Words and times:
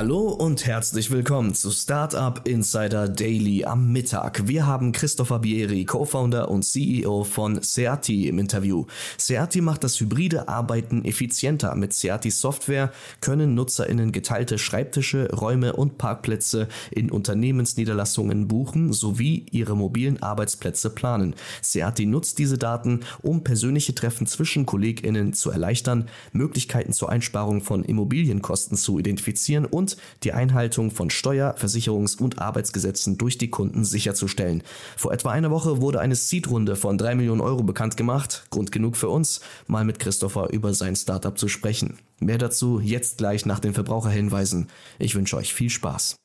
Hallo 0.00 0.30
und 0.30 0.64
herzlich 0.64 1.10
willkommen 1.10 1.52
zu 1.52 1.70
Startup 1.70 2.40
Insider 2.48 3.06
Daily 3.06 3.66
am 3.66 3.92
Mittag. 3.92 4.48
Wir 4.48 4.66
haben 4.66 4.92
Christopher 4.92 5.40
Bieri, 5.40 5.84
Co-Founder 5.84 6.50
und 6.50 6.62
CEO 6.62 7.22
von 7.24 7.60
Seati 7.60 8.26
im 8.26 8.38
Interview. 8.38 8.86
Seati 9.18 9.60
macht 9.60 9.84
das 9.84 10.00
hybride 10.00 10.48
Arbeiten 10.48 11.04
effizienter. 11.04 11.74
Mit 11.74 11.92
Seati 11.92 12.30
Software 12.30 12.92
können 13.20 13.54
NutzerInnen 13.54 14.10
geteilte 14.10 14.56
Schreibtische, 14.56 15.28
Räume 15.34 15.74
und 15.74 15.98
Parkplätze 15.98 16.68
in 16.90 17.10
Unternehmensniederlassungen 17.10 18.48
buchen 18.48 18.94
sowie 18.94 19.44
ihre 19.50 19.76
mobilen 19.76 20.22
Arbeitsplätze 20.22 20.88
planen. 20.88 21.34
Seati 21.60 22.06
nutzt 22.06 22.38
diese 22.38 22.56
Daten, 22.56 23.00
um 23.20 23.44
persönliche 23.44 23.94
Treffen 23.94 24.26
zwischen 24.26 24.64
KollegInnen 24.64 25.34
zu 25.34 25.50
erleichtern, 25.50 26.08
Möglichkeiten 26.32 26.94
zur 26.94 27.10
Einsparung 27.10 27.60
von 27.60 27.84
Immobilienkosten 27.84 28.78
zu 28.78 28.98
identifizieren 28.98 29.66
und 29.66 29.89
die 30.22 30.32
Einhaltung 30.32 30.90
von 30.90 31.10
Steuer-, 31.10 31.54
Versicherungs- 31.56 32.20
und 32.20 32.38
Arbeitsgesetzen 32.38 33.18
durch 33.18 33.38
die 33.38 33.50
Kunden 33.50 33.84
sicherzustellen. 33.84 34.62
Vor 34.96 35.12
etwa 35.12 35.30
einer 35.30 35.50
Woche 35.50 35.80
wurde 35.80 36.00
eine 36.00 36.16
Seed-Runde 36.16 36.76
von 36.76 36.98
3 36.98 37.14
Millionen 37.14 37.40
Euro 37.40 37.62
bekannt 37.62 37.96
gemacht. 37.96 38.44
Grund 38.50 38.72
genug 38.72 38.96
für 38.96 39.08
uns, 39.08 39.40
mal 39.66 39.84
mit 39.84 39.98
Christopher 39.98 40.50
über 40.50 40.74
sein 40.74 40.96
Startup 40.96 41.36
zu 41.36 41.48
sprechen. 41.48 41.98
Mehr 42.18 42.38
dazu 42.38 42.80
jetzt 42.80 43.18
gleich 43.18 43.46
nach 43.46 43.60
den 43.60 43.74
Verbraucherhinweisen. 43.74 44.68
Ich 44.98 45.14
wünsche 45.14 45.36
euch 45.36 45.54
viel 45.54 45.70
Spaß. 45.70 46.16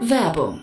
Werbung. 0.00 0.62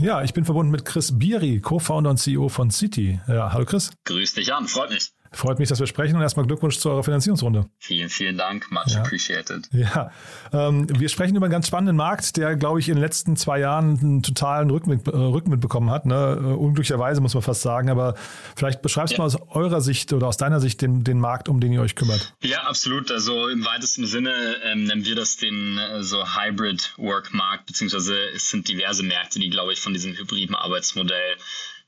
Ja, 0.00 0.22
ich 0.22 0.32
bin 0.32 0.44
verbunden 0.44 0.72
mit 0.72 0.84
Chris 0.84 1.18
Bieri, 1.18 1.60
Co-Founder 1.60 2.10
und 2.10 2.16
CEO 2.16 2.48
von 2.48 2.70
City. 2.70 3.20
Ja, 3.28 3.52
hallo 3.52 3.64
Chris. 3.64 3.90
Grüß 4.04 4.34
dich 4.34 4.52
an, 4.52 4.66
freut 4.66 4.90
mich. 4.90 5.12
Freut 5.32 5.58
mich, 5.58 5.68
dass 5.68 5.80
wir 5.80 5.86
sprechen 5.86 6.16
und 6.16 6.22
erstmal 6.22 6.46
Glückwunsch 6.46 6.78
zu 6.78 6.90
eurer 6.90 7.02
Finanzierungsrunde. 7.02 7.66
Vielen, 7.78 8.08
vielen 8.08 8.36
Dank, 8.36 8.70
much 8.70 8.88
Ja. 8.88 9.00
appreciated. 9.00 9.68
Ja, 9.72 10.10
ähm, 10.52 10.86
wir 10.98 11.08
sprechen 11.08 11.36
über 11.36 11.46
einen 11.46 11.52
ganz 11.52 11.66
spannenden 11.66 11.96
Markt, 11.96 12.36
der, 12.36 12.56
glaube 12.56 12.80
ich, 12.80 12.88
in 12.88 12.96
den 12.96 13.02
letzten 13.02 13.36
zwei 13.36 13.58
Jahren 13.60 13.98
einen 13.98 14.22
totalen 14.22 14.70
Rückenwind, 14.70 15.06
äh, 15.08 15.10
Rückenwind 15.10 15.60
bekommen 15.62 15.90
hat. 15.90 16.06
Ne? 16.06 16.14
Äh, 16.40 16.44
Unglücklicherweise 16.52 17.20
muss 17.20 17.34
man 17.34 17.42
fast 17.42 17.62
sagen, 17.62 17.88
aber 17.90 18.14
vielleicht 18.56 18.82
beschreibst 18.82 19.12
du 19.12 19.16
Ja. 19.16 19.20
mal 19.22 19.26
aus 19.26 19.38
eurer 19.50 19.80
Sicht 19.80 20.12
oder 20.12 20.26
aus 20.28 20.36
deiner 20.36 20.60
Sicht 20.60 20.82
den, 20.82 21.02
den 21.04 21.18
Markt, 21.18 21.48
um 21.48 21.60
den 21.60 21.72
ihr 21.72 21.80
euch 21.80 21.94
kümmert. 21.94 22.34
Ja, 22.42 22.62
absolut. 22.64 23.10
Also 23.10 23.48
im 23.48 23.64
weitesten 23.64 24.06
Sinne 24.06 24.32
ähm, 24.64 24.84
nennen 24.84 25.04
wir 25.04 25.14
das 25.16 25.36
den 25.38 25.78
äh, 25.78 26.02
so 26.02 26.24
Hybrid 26.36 26.92
Work 26.98 27.32
Markt, 27.32 27.66
beziehungsweise 27.66 28.16
es 28.34 28.50
sind 28.50 28.68
diverse 28.68 29.02
Märkte, 29.02 29.38
die, 29.40 29.50
glaube 29.50 29.72
ich, 29.72 29.80
von 29.80 29.92
diesem 29.92 30.12
hybriden 30.14 30.54
Arbeitsmodell 30.54 31.36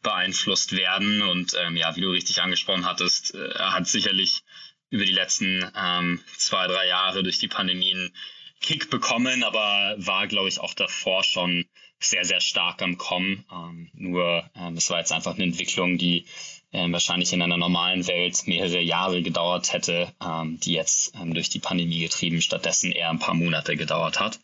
beeinflusst 0.04 0.72
werden. 0.72 1.22
Und 1.22 1.56
ähm, 1.60 1.76
ja, 1.76 1.96
wie 1.96 2.02
du 2.02 2.10
richtig 2.10 2.40
angesprochen 2.40 2.86
hattest, 2.86 3.34
äh, 3.34 3.54
hat 3.58 3.88
sicherlich 3.88 4.42
über 4.90 5.04
die 5.04 5.12
letzten 5.12 5.68
ähm, 5.76 6.20
zwei, 6.36 6.68
drei 6.68 6.86
Jahre 6.86 7.24
durch 7.24 7.38
die 7.38 7.48
Pandemie 7.48 7.92
einen 7.92 8.14
Kick 8.60 8.90
bekommen, 8.90 9.42
aber 9.42 9.96
war, 9.98 10.28
glaube 10.28 10.48
ich, 10.48 10.60
auch 10.60 10.74
davor 10.74 11.24
schon 11.24 11.66
sehr, 11.98 12.24
sehr 12.24 12.40
stark 12.40 12.80
am 12.82 12.96
Kommen. 12.96 13.44
Ähm, 13.52 13.90
nur 13.92 14.48
ähm, 14.54 14.76
das 14.76 14.88
war 14.90 15.00
jetzt 15.00 15.12
einfach 15.12 15.34
eine 15.34 15.44
Entwicklung, 15.44 15.98
die 15.98 16.26
ähm, 16.74 16.92
wahrscheinlich 16.92 17.32
in 17.32 17.40
einer 17.40 17.56
normalen 17.56 18.06
Welt 18.08 18.46
mehrere 18.46 18.80
Jahre 18.80 19.22
gedauert 19.22 19.72
hätte, 19.72 20.12
ähm, 20.20 20.58
die 20.60 20.72
jetzt 20.72 21.12
ähm, 21.14 21.32
durch 21.32 21.48
die 21.48 21.60
Pandemie 21.60 22.00
getrieben 22.00 22.40
stattdessen 22.42 22.90
eher 22.90 23.10
ein 23.10 23.20
paar 23.20 23.34
Monate 23.34 23.76
gedauert 23.76 24.18
hat. 24.18 24.40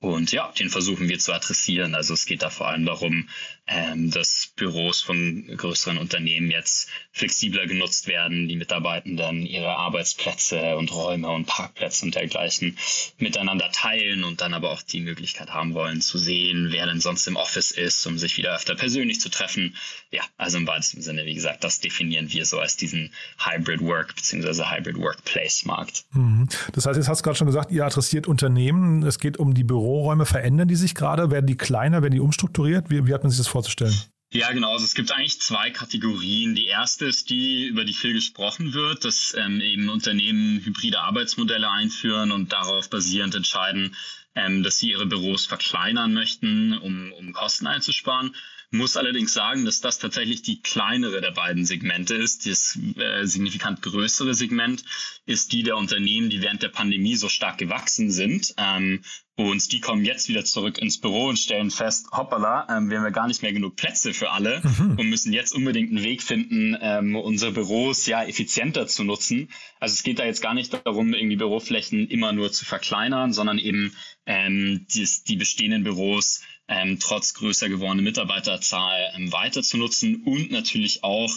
Und 0.00 0.32
ja, 0.32 0.50
den 0.58 0.70
versuchen 0.70 1.08
wir 1.08 1.18
zu 1.18 1.32
adressieren. 1.32 1.94
Also 1.94 2.14
es 2.14 2.26
geht 2.26 2.42
da 2.42 2.50
vor 2.50 2.68
allem 2.68 2.86
darum, 2.86 3.28
ähm, 3.66 4.10
dass 4.10 4.52
Büros 4.56 5.00
von 5.00 5.46
größeren 5.56 5.98
Unternehmen 5.98 6.50
jetzt 6.50 6.88
flexibler 7.12 7.66
genutzt 7.66 8.06
werden, 8.06 8.48
die 8.48 8.56
Mitarbeitenden 8.56 9.46
ihre 9.46 9.76
Arbeitsplätze 9.76 10.76
und 10.76 10.92
Räume 10.92 11.28
und 11.30 11.46
Parkplätze 11.46 12.04
und 12.04 12.14
dergleichen 12.14 12.78
miteinander 13.18 13.70
teilen 13.72 14.24
und 14.24 14.40
dann 14.40 14.54
aber 14.54 14.70
auch 14.70 14.82
die 14.82 15.00
Möglichkeit 15.00 15.50
haben 15.50 15.74
wollen 15.74 16.00
zu 16.00 16.18
sehen, 16.18 16.68
wer 16.70 16.86
denn 16.86 17.00
sonst 17.00 17.26
im 17.26 17.36
Office 17.36 17.70
ist, 17.70 18.06
um 18.06 18.18
sich 18.18 18.36
wieder 18.36 18.54
öfter 18.54 18.74
persönlich 18.74 19.20
zu 19.20 19.30
treffen. 19.30 19.76
Ja, 20.10 20.22
also 20.36 20.58
im 20.58 20.66
weitesten 20.66 21.02
Sinne, 21.02 21.24
wie 21.24 21.34
gesagt, 21.34 21.64
das 21.64 21.73
definieren 21.80 22.32
wir 22.32 22.46
so 22.46 22.58
als 22.58 22.76
diesen 22.76 23.10
Hybrid 23.38 23.80
Work 23.80 24.14
bzw. 24.14 24.64
Hybrid 24.64 24.96
Workplace 24.96 25.64
Markt. 25.64 26.04
Mhm. 26.12 26.48
Das 26.72 26.86
heißt, 26.86 26.96
jetzt 26.96 27.08
hast 27.08 27.20
du 27.20 27.24
gerade 27.24 27.36
schon 27.36 27.46
gesagt, 27.46 27.70
ihr 27.70 27.84
adressiert 27.84 28.26
Unternehmen. 28.26 29.02
Es 29.02 29.18
geht 29.18 29.38
um 29.38 29.54
die 29.54 29.64
Büroräume. 29.64 30.26
Verändern 30.26 30.68
die 30.68 30.76
sich 30.76 30.94
gerade? 30.94 31.30
Werden 31.30 31.46
die 31.46 31.56
kleiner? 31.56 32.02
Werden 32.02 32.14
die 32.14 32.20
umstrukturiert? 32.20 32.90
Wie, 32.90 33.06
wie 33.06 33.14
hat 33.14 33.22
man 33.22 33.30
sich 33.30 33.38
das 33.38 33.48
vorzustellen? 33.48 33.94
Ja, 34.34 34.50
genau. 34.50 34.72
Also 34.72 34.84
es 34.84 34.94
gibt 34.94 35.12
eigentlich 35.12 35.40
zwei 35.40 35.70
Kategorien. 35.70 36.56
Die 36.56 36.66
erste 36.66 37.06
ist 37.06 37.30
die, 37.30 37.66
über 37.66 37.84
die 37.84 37.94
viel 37.94 38.14
gesprochen 38.14 38.74
wird, 38.74 39.04
dass 39.04 39.32
ähm, 39.38 39.60
eben 39.60 39.88
Unternehmen 39.88 40.60
hybride 40.64 40.98
Arbeitsmodelle 40.98 41.70
einführen 41.70 42.32
und 42.32 42.52
darauf 42.52 42.90
basierend 42.90 43.36
entscheiden, 43.36 43.94
ähm, 44.34 44.64
dass 44.64 44.78
sie 44.78 44.90
ihre 44.90 45.06
Büros 45.06 45.46
verkleinern 45.46 46.12
möchten, 46.12 46.76
um, 46.76 47.12
um 47.12 47.32
Kosten 47.32 47.68
einzusparen. 47.68 48.34
Muss 48.74 48.96
allerdings 48.96 49.32
sagen, 49.32 49.64
dass 49.64 49.80
das 49.80 50.00
tatsächlich 50.00 50.42
die 50.42 50.60
kleinere 50.60 51.20
der 51.20 51.30
beiden 51.30 51.64
Segmente 51.64 52.16
ist. 52.16 52.44
Das 52.44 52.76
äh, 52.96 53.24
signifikant 53.24 53.82
größere 53.82 54.34
Segment 54.34 54.82
ist 55.26 55.52
die 55.52 55.62
der 55.62 55.76
Unternehmen, 55.76 56.28
die 56.28 56.42
während 56.42 56.60
der 56.64 56.70
Pandemie 56.70 57.14
so 57.14 57.28
stark 57.28 57.58
gewachsen 57.58 58.10
sind. 58.10 58.52
Ähm, 58.58 59.02
und 59.36 59.70
die 59.70 59.80
kommen 59.80 60.04
jetzt 60.04 60.28
wieder 60.28 60.44
zurück 60.44 60.78
ins 60.78 61.00
Büro 61.00 61.26
und 61.26 61.38
stellen 61.38 61.70
fest, 61.70 62.08
hoppala, 62.10 62.66
ähm, 62.68 62.90
wir 62.90 62.98
haben 62.98 63.04
ja 63.04 63.10
gar 63.10 63.28
nicht 63.28 63.42
mehr 63.42 63.52
genug 63.52 63.76
Plätze 63.76 64.12
für 64.12 64.30
alle 64.30 64.60
und 64.96 65.08
müssen 65.08 65.32
jetzt 65.32 65.54
unbedingt 65.54 65.90
einen 65.90 66.04
Weg 66.04 66.22
finden, 66.22 66.76
ähm, 66.80 67.14
unsere 67.14 67.52
Büros 67.52 68.06
ja 68.06 68.24
effizienter 68.24 68.88
zu 68.88 69.04
nutzen. 69.04 69.50
Also 69.78 69.92
es 69.92 70.02
geht 70.02 70.18
da 70.18 70.24
jetzt 70.24 70.42
gar 70.42 70.54
nicht 70.54 70.72
darum, 70.72 71.14
irgendwie 71.14 71.36
Büroflächen 71.36 72.08
immer 72.08 72.32
nur 72.32 72.50
zu 72.50 72.64
verkleinern, 72.64 73.32
sondern 73.32 73.58
eben 73.58 73.94
ähm, 74.26 74.86
die, 74.92 75.08
die 75.28 75.36
bestehenden 75.36 75.84
Büros 75.84 76.40
ähm, 76.68 76.98
trotz 76.98 77.34
größer 77.34 77.68
gewordener 77.68 78.02
Mitarbeiterzahl 78.02 79.12
ähm, 79.16 79.32
weiter 79.32 79.62
zu 79.62 79.76
nutzen 79.76 80.22
und 80.24 80.50
natürlich 80.50 81.04
auch 81.04 81.30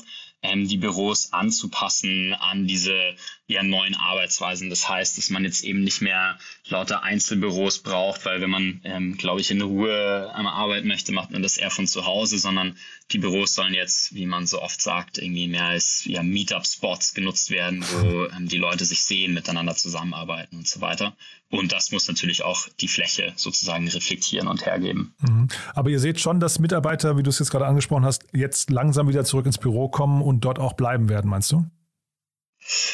ähm, 0.44 0.68
die 0.68 0.78
Büros 0.78 1.34
anzupassen 1.34 2.34
an 2.34 2.68
diese 2.68 3.16
ja, 3.48 3.64
neuen 3.64 3.96
Arbeitsweisen. 3.96 4.70
Das 4.70 4.88
heißt, 4.88 5.18
dass 5.18 5.30
man 5.30 5.44
jetzt 5.44 5.64
eben 5.64 5.84
nicht 5.84 6.02
mehr 6.02 6.38
lauter 6.68 7.02
Einzelbüros 7.04 7.80
braucht, 7.80 8.26
weil 8.26 8.42
wenn 8.42 8.50
man, 8.50 8.82
ähm, 8.84 9.18
glaube 9.18 9.42
ich, 9.42 9.50
in 9.52 9.62
Ruhe 9.62 10.32
am 10.34 10.46
Arbeiten 10.46 10.88
möchte, 10.88 11.12
macht 11.12 11.32
man 11.32 11.42
das 11.42 11.58
eher 11.58 11.72
von 11.72 11.88
zu 11.88 12.06
Hause, 12.06 12.38
sondern 12.38 12.78
die 13.12 13.20
Büros 13.20 13.56
sollen 13.56 13.74
jetzt, 13.74 14.14
wie 14.14 14.26
man 14.26 14.46
so 14.46 14.62
oft 14.62 14.82
sagt, 14.82 15.18
irgendwie 15.18 15.48
mehr 15.48 15.66
als 15.66 16.04
ja, 16.06 16.22
Meetup-Spots 16.24 17.14
genutzt 17.14 17.50
werden, 17.50 17.84
wo 17.90 18.26
ähm, 18.26 18.48
die 18.48 18.58
Leute 18.58 18.86
sich 18.86 19.04
sehen, 19.04 19.34
miteinander 19.34 19.76
zusammenarbeiten 19.76 20.58
und 20.58 20.68
so 20.68 20.82
weiter. 20.82 21.16
Und 21.50 21.72
das 21.72 21.92
muss 21.92 22.08
natürlich 22.08 22.44
auch 22.44 22.68
die 22.82 22.90
Fläche 22.90 23.32
sozusagen 23.36 23.88
reflektieren 23.88 24.48
und 24.48 24.66
hergeben. 24.66 25.16
Mhm. 25.20 25.48
Aber 25.74 25.90
ihr 25.90 26.00
seht 26.00 26.20
schon, 26.20 26.40
dass 26.40 26.60
Mitarbeiter, 26.60 27.18
wie 27.18 27.24
du 27.24 27.30
es 27.30 27.40
jetzt 27.40 27.52
gerade 27.52 27.66
angesprochen 27.66 28.04
hast, 28.04 28.26
jetzt 28.34 28.70
langsam 28.70 29.08
wieder 29.08 29.24
zurück 29.24 29.46
ins 29.46 29.58
Büro 29.58 29.88
kommen 29.88 30.22
und 30.22 30.42
dort 30.42 30.60
auch 30.60 30.74
bleiben 30.74 31.08
werden, 31.08 31.30
meinst 31.30 31.52
du? 31.52 31.66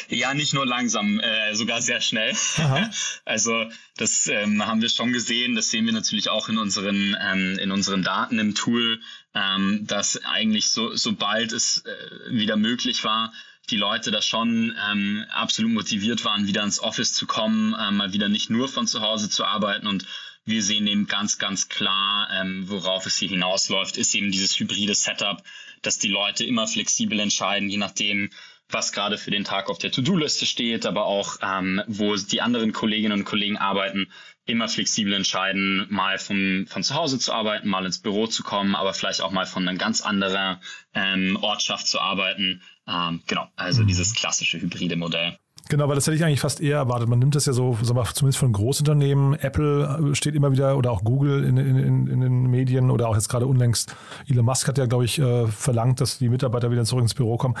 Ja, 0.08 0.34
nicht 0.34 0.54
nur 0.54 0.66
langsam, 0.66 1.18
äh, 1.18 1.54
sogar 1.54 1.80
sehr 1.82 2.00
schnell. 2.00 2.32
Aha. 2.58 2.90
Also 3.24 3.64
das 3.96 4.28
ähm, 4.28 4.64
haben 4.64 4.82
wir 4.82 4.88
schon 4.88 5.12
gesehen. 5.12 5.54
Das 5.54 5.70
sehen 5.70 5.86
wir 5.86 5.92
natürlich 5.92 6.28
auch 6.28 6.48
in 6.48 6.58
unseren 6.58 7.16
ähm, 7.20 7.58
in 7.58 7.72
unseren 7.72 8.02
Daten 8.02 8.38
im 8.38 8.54
Tool, 8.54 9.00
ähm, 9.34 9.84
dass 9.86 10.22
eigentlich 10.24 10.68
so 10.68 10.94
sobald 10.94 11.52
es 11.52 11.84
äh, 11.86 12.30
wieder 12.30 12.56
möglich 12.56 13.02
war, 13.02 13.32
die 13.70 13.76
Leute 13.76 14.10
da 14.10 14.20
schon 14.20 14.76
ähm, 14.90 15.24
absolut 15.30 15.72
motiviert 15.72 16.24
waren, 16.24 16.46
wieder 16.46 16.62
ins 16.62 16.80
Office 16.80 17.14
zu 17.14 17.26
kommen, 17.26 17.74
ähm, 17.80 17.96
mal 17.96 18.12
wieder 18.12 18.28
nicht 18.28 18.50
nur 18.50 18.68
von 18.68 18.86
zu 18.86 19.00
Hause 19.00 19.30
zu 19.30 19.44
arbeiten. 19.44 19.86
Und 19.86 20.06
wir 20.44 20.62
sehen 20.62 20.86
eben 20.86 21.06
ganz, 21.06 21.38
ganz 21.38 21.68
klar, 21.68 22.28
ähm, 22.32 22.68
worauf 22.68 23.06
es 23.06 23.16
hier 23.16 23.28
hinausläuft, 23.28 23.96
ist 23.96 24.14
eben 24.14 24.30
dieses 24.30 24.58
hybride 24.58 24.94
Setup, 24.94 25.42
dass 25.82 25.98
die 25.98 26.08
Leute 26.08 26.44
immer 26.44 26.66
flexibel 26.66 27.18
entscheiden, 27.18 27.70
je 27.70 27.78
nachdem, 27.78 28.30
was 28.68 28.92
gerade 28.92 29.18
für 29.18 29.30
den 29.30 29.44
Tag 29.44 29.70
auf 29.70 29.78
der 29.78 29.92
To-Do-Liste 29.92 30.46
steht, 30.46 30.86
aber 30.86 31.04
auch 31.04 31.38
ähm, 31.42 31.82
wo 31.86 32.14
die 32.16 32.40
anderen 32.40 32.72
Kolleginnen 32.72 33.20
und 33.20 33.24
Kollegen 33.24 33.56
arbeiten, 33.56 34.08
immer 34.46 34.68
flexibel 34.68 35.12
entscheiden, 35.14 35.86
mal 35.88 36.18
vom, 36.18 36.66
von 36.68 36.82
zu 36.82 36.94
Hause 36.94 37.18
zu 37.18 37.32
arbeiten, 37.32 37.68
mal 37.68 37.86
ins 37.86 37.98
Büro 37.98 38.26
zu 38.26 38.42
kommen, 38.42 38.74
aber 38.74 38.92
vielleicht 38.92 39.22
auch 39.22 39.30
mal 39.30 39.46
von 39.46 39.66
einer 39.66 39.78
ganz 39.78 40.02
anderen 40.02 40.58
ähm, 40.94 41.38
Ortschaft 41.40 41.86
zu 41.86 42.00
arbeiten. 42.00 42.62
Ähm, 42.86 43.22
genau, 43.26 43.48
also 43.56 43.82
mhm. 43.82 43.86
dieses 43.86 44.14
klassische 44.14 44.60
hybride 44.60 44.96
Modell. 44.96 45.38
Genau, 45.70 45.88
weil 45.88 45.94
das 45.94 46.06
hätte 46.06 46.16
ich 46.16 46.24
eigentlich 46.24 46.40
fast 46.40 46.60
eher 46.60 46.76
erwartet. 46.76 47.08
Man 47.08 47.18
nimmt 47.18 47.34
das 47.34 47.46
ja 47.46 47.54
so, 47.54 47.72
sagen 47.80 47.98
wir, 47.98 48.04
zumindest 48.12 48.38
von 48.38 48.52
Großunternehmen. 48.52 49.32
Apple 49.34 50.14
steht 50.14 50.34
immer 50.34 50.52
wieder 50.52 50.76
oder 50.76 50.90
auch 50.90 51.02
Google 51.04 51.42
in, 51.42 51.56
in, 51.56 52.06
in 52.06 52.20
den 52.20 52.50
Medien 52.50 52.90
oder 52.90 53.08
auch 53.08 53.14
jetzt 53.14 53.30
gerade 53.30 53.46
unlängst. 53.46 53.96
Elon 54.28 54.44
Musk 54.44 54.68
hat 54.68 54.76
ja, 54.76 54.84
glaube 54.84 55.06
ich, 55.06 55.18
äh, 55.18 55.46
verlangt, 55.46 56.02
dass 56.02 56.18
die 56.18 56.28
Mitarbeiter 56.28 56.70
wieder 56.70 56.84
zurück 56.84 57.02
ins 57.02 57.14
Büro 57.14 57.38
kommen. 57.38 57.54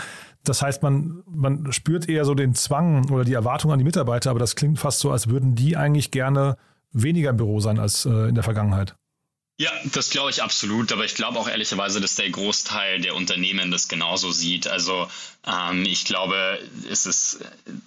Das 0.44 0.60
heißt, 0.60 0.82
man, 0.82 1.22
man 1.26 1.72
spürt 1.72 2.06
eher 2.06 2.26
so 2.26 2.34
den 2.34 2.54
Zwang 2.54 3.10
oder 3.10 3.24
die 3.24 3.32
Erwartung 3.32 3.72
an 3.72 3.78
die 3.78 3.86
Mitarbeiter, 3.86 4.28
aber 4.28 4.38
das 4.38 4.54
klingt 4.54 4.78
fast 4.78 5.00
so, 5.00 5.10
als 5.10 5.30
würden 5.30 5.54
die 5.54 5.78
eigentlich 5.78 6.10
gerne 6.10 6.58
weniger 6.94 7.30
im 7.30 7.36
Büro 7.36 7.60
sein 7.60 7.78
als 7.78 8.06
äh, 8.06 8.28
in 8.28 8.34
der 8.34 8.44
Vergangenheit. 8.44 8.96
Ja, 9.56 9.70
das 9.84 10.10
glaube 10.10 10.30
ich 10.30 10.42
absolut, 10.42 10.90
aber 10.90 11.04
ich 11.04 11.14
glaube 11.14 11.38
auch 11.38 11.46
ehrlicherweise, 11.46 12.00
dass 12.00 12.16
der 12.16 12.28
Großteil 12.28 13.00
der 13.00 13.14
Unternehmen 13.14 13.70
das 13.70 13.86
genauso 13.86 14.32
sieht. 14.32 14.66
Also 14.66 15.08
ähm, 15.46 15.84
ich 15.84 16.04
glaube, 16.04 16.58
es 16.90 17.06
ist 17.06 17.38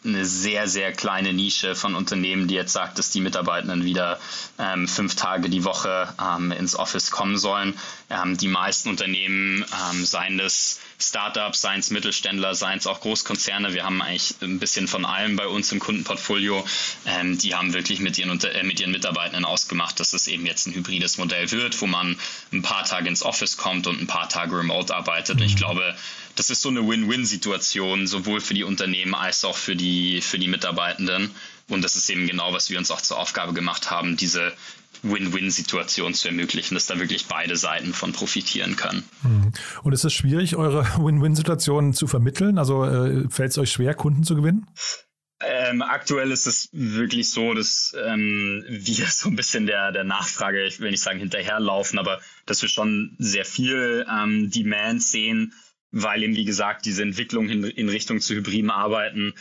eine 0.06 0.26
sehr, 0.26 0.70
sehr 0.70 0.94
kleine 0.94 1.34
Nische 1.34 1.76
von 1.76 1.96
Unternehmen, 1.96 2.48
die 2.48 2.56
jetzt 2.56 2.72
sagt, 2.72 3.00
dass 3.00 3.10
die 3.10 3.20
Mitarbeitenden 3.20 3.84
wieder 3.84 4.18
ähm, 4.60 4.88
fünf 4.88 5.16
Tage 5.16 5.50
die 5.50 5.66
Woche 5.66 6.14
ähm, 6.22 6.52
ins 6.52 6.76
Office 6.76 7.12
kommen 7.12 7.38
sollen. 7.38 7.78
Ähm, 8.10 8.38
die 8.38 8.48
meisten 8.48 8.88
Unternehmen, 8.90 9.66
ähm, 9.92 10.06
seien 10.06 10.38
das 10.38 10.80
Startups, 11.00 11.62
seien 11.62 11.80
es 11.80 11.92
Mittelständler, 11.92 12.56
seien 12.56 12.78
es 12.78 12.88
auch 12.88 13.02
Großkonzerne, 13.02 13.74
wir 13.74 13.84
haben 13.84 14.02
eigentlich 14.02 14.36
ein 14.42 14.60
bisschen 14.60 14.88
von 14.88 15.04
allem 15.04 15.36
bei 15.36 15.48
uns 15.48 15.72
im 15.72 15.80
Kundenportfolio. 15.80 16.66
Ähm, 17.06 17.38
die 17.38 17.56
haben 17.56 17.74
wirklich 17.74 18.00
mit 18.00 18.18
ihren, 18.18 18.40
äh, 18.42 18.64
mit 18.64 18.80
ihren 18.80 18.92
Mitarbeitenden 18.92 19.46
ausgemacht, 19.46 20.00
dass 20.00 20.14
es 20.14 20.28
eben 20.28 20.46
jetzt 20.46 20.68
ein 20.68 20.74
hybrides 20.74 21.18
Modell 21.18 21.52
wird, 21.52 21.57
wo 21.82 21.88
man 21.88 22.18
ein 22.52 22.62
paar 22.62 22.84
Tage 22.86 23.08
ins 23.08 23.24
Office 23.24 23.58
kommt 23.58 23.88
und 23.88 24.02
ein 24.02 24.08
paar 24.08 24.30
Tage 24.30 24.58
remote 24.58 24.96
arbeitet. 24.96 25.38
Und 25.38 25.44
ich 25.46 25.56
glaube, 25.56 25.96
das 26.36 26.50
ist 26.50 26.62
so 26.62 26.70
eine 26.70 26.88
Win-Win-Situation, 26.88 28.08
sowohl 28.08 28.42
für 28.42 28.54
die 28.54 28.64
Unternehmen 28.64 29.16
als 29.16 29.44
auch 29.44 29.58
für 29.58 29.76
die, 29.76 30.22
für 30.22 30.40
die 30.40 30.48
Mitarbeitenden. 30.48 31.32
Und 31.70 31.84
das 31.84 31.96
ist 31.96 32.10
eben 32.10 32.28
genau, 32.28 32.54
was 32.54 32.70
wir 32.70 32.78
uns 32.78 32.92
auch 32.92 33.02
zur 33.02 33.18
Aufgabe 33.18 33.54
gemacht 33.54 33.92
haben, 33.92 34.16
diese 34.16 34.54
Win-Win-Situation 35.04 36.14
zu 36.14 36.28
ermöglichen, 36.28 36.76
dass 36.76 36.88
da 36.88 37.00
wirklich 37.00 37.28
beide 37.28 37.56
Seiten 37.56 37.94
von 37.94 38.14
profitieren 38.14 38.76
können. 38.76 39.04
Hm. 39.22 39.52
Und 39.84 39.94
ist 39.94 40.06
es 40.06 40.14
schwierig, 40.14 40.56
eure 40.56 40.84
Win-Win-Situation 40.98 41.94
zu 41.94 42.08
vermitteln? 42.08 42.58
Also 42.58 42.86
äh, 42.86 43.30
fällt 43.30 43.52
es 43.52 43.58
euch 43.58 43.72
schwer, 43.72 43.94
Kunden 43.94 44.24
zu 44.24 44.36
gewinnen? 44.36 44.68
Ähm, 45.70 45.82
aktuell 45.82 46.32
ist 46.32 46.48
es 46.48 46.70
wirklich 46.72 47.30
so, 47.30 47.54
dass 47.54 47.96
ähm, 48.06 48.64
wir 48.68 49.06
so 49.08 49.30
ein 49.30 49.36
bisschen 49.36 49.66
der, 49.66 49.92
der 49.92 50.04
Nachfrage, 50.04 50.66
ich 50.66 50.80
will 50.80 50.92
nicht 50.92 51.02
sagen 51.02 51.20
hinterherlaufen, 51.20 52.00
aber 52.00 52.22
dass 52.46 52.62
wir 52.62 52.70
schon 52.70 53.16
sehr 53.20 53.46
viel 53.46 54.06
ähm, 54.10 54.50
Demand 54.50 55.04
sehen, 55.04 55.54
weil 55.92 56.24
eben, 56.24 56.36
wie 56.36 56.46
gesagt, 56.46 56.86
diese 56.86 57.04
Entwicklung 57.04 57.50
in, 57.50 57.64
in 57.64 57.90
Richtung 57.90 58.20
zu 58.20 58.36
hybriden 58.36 58.72
Arbeiten 58.72 59.34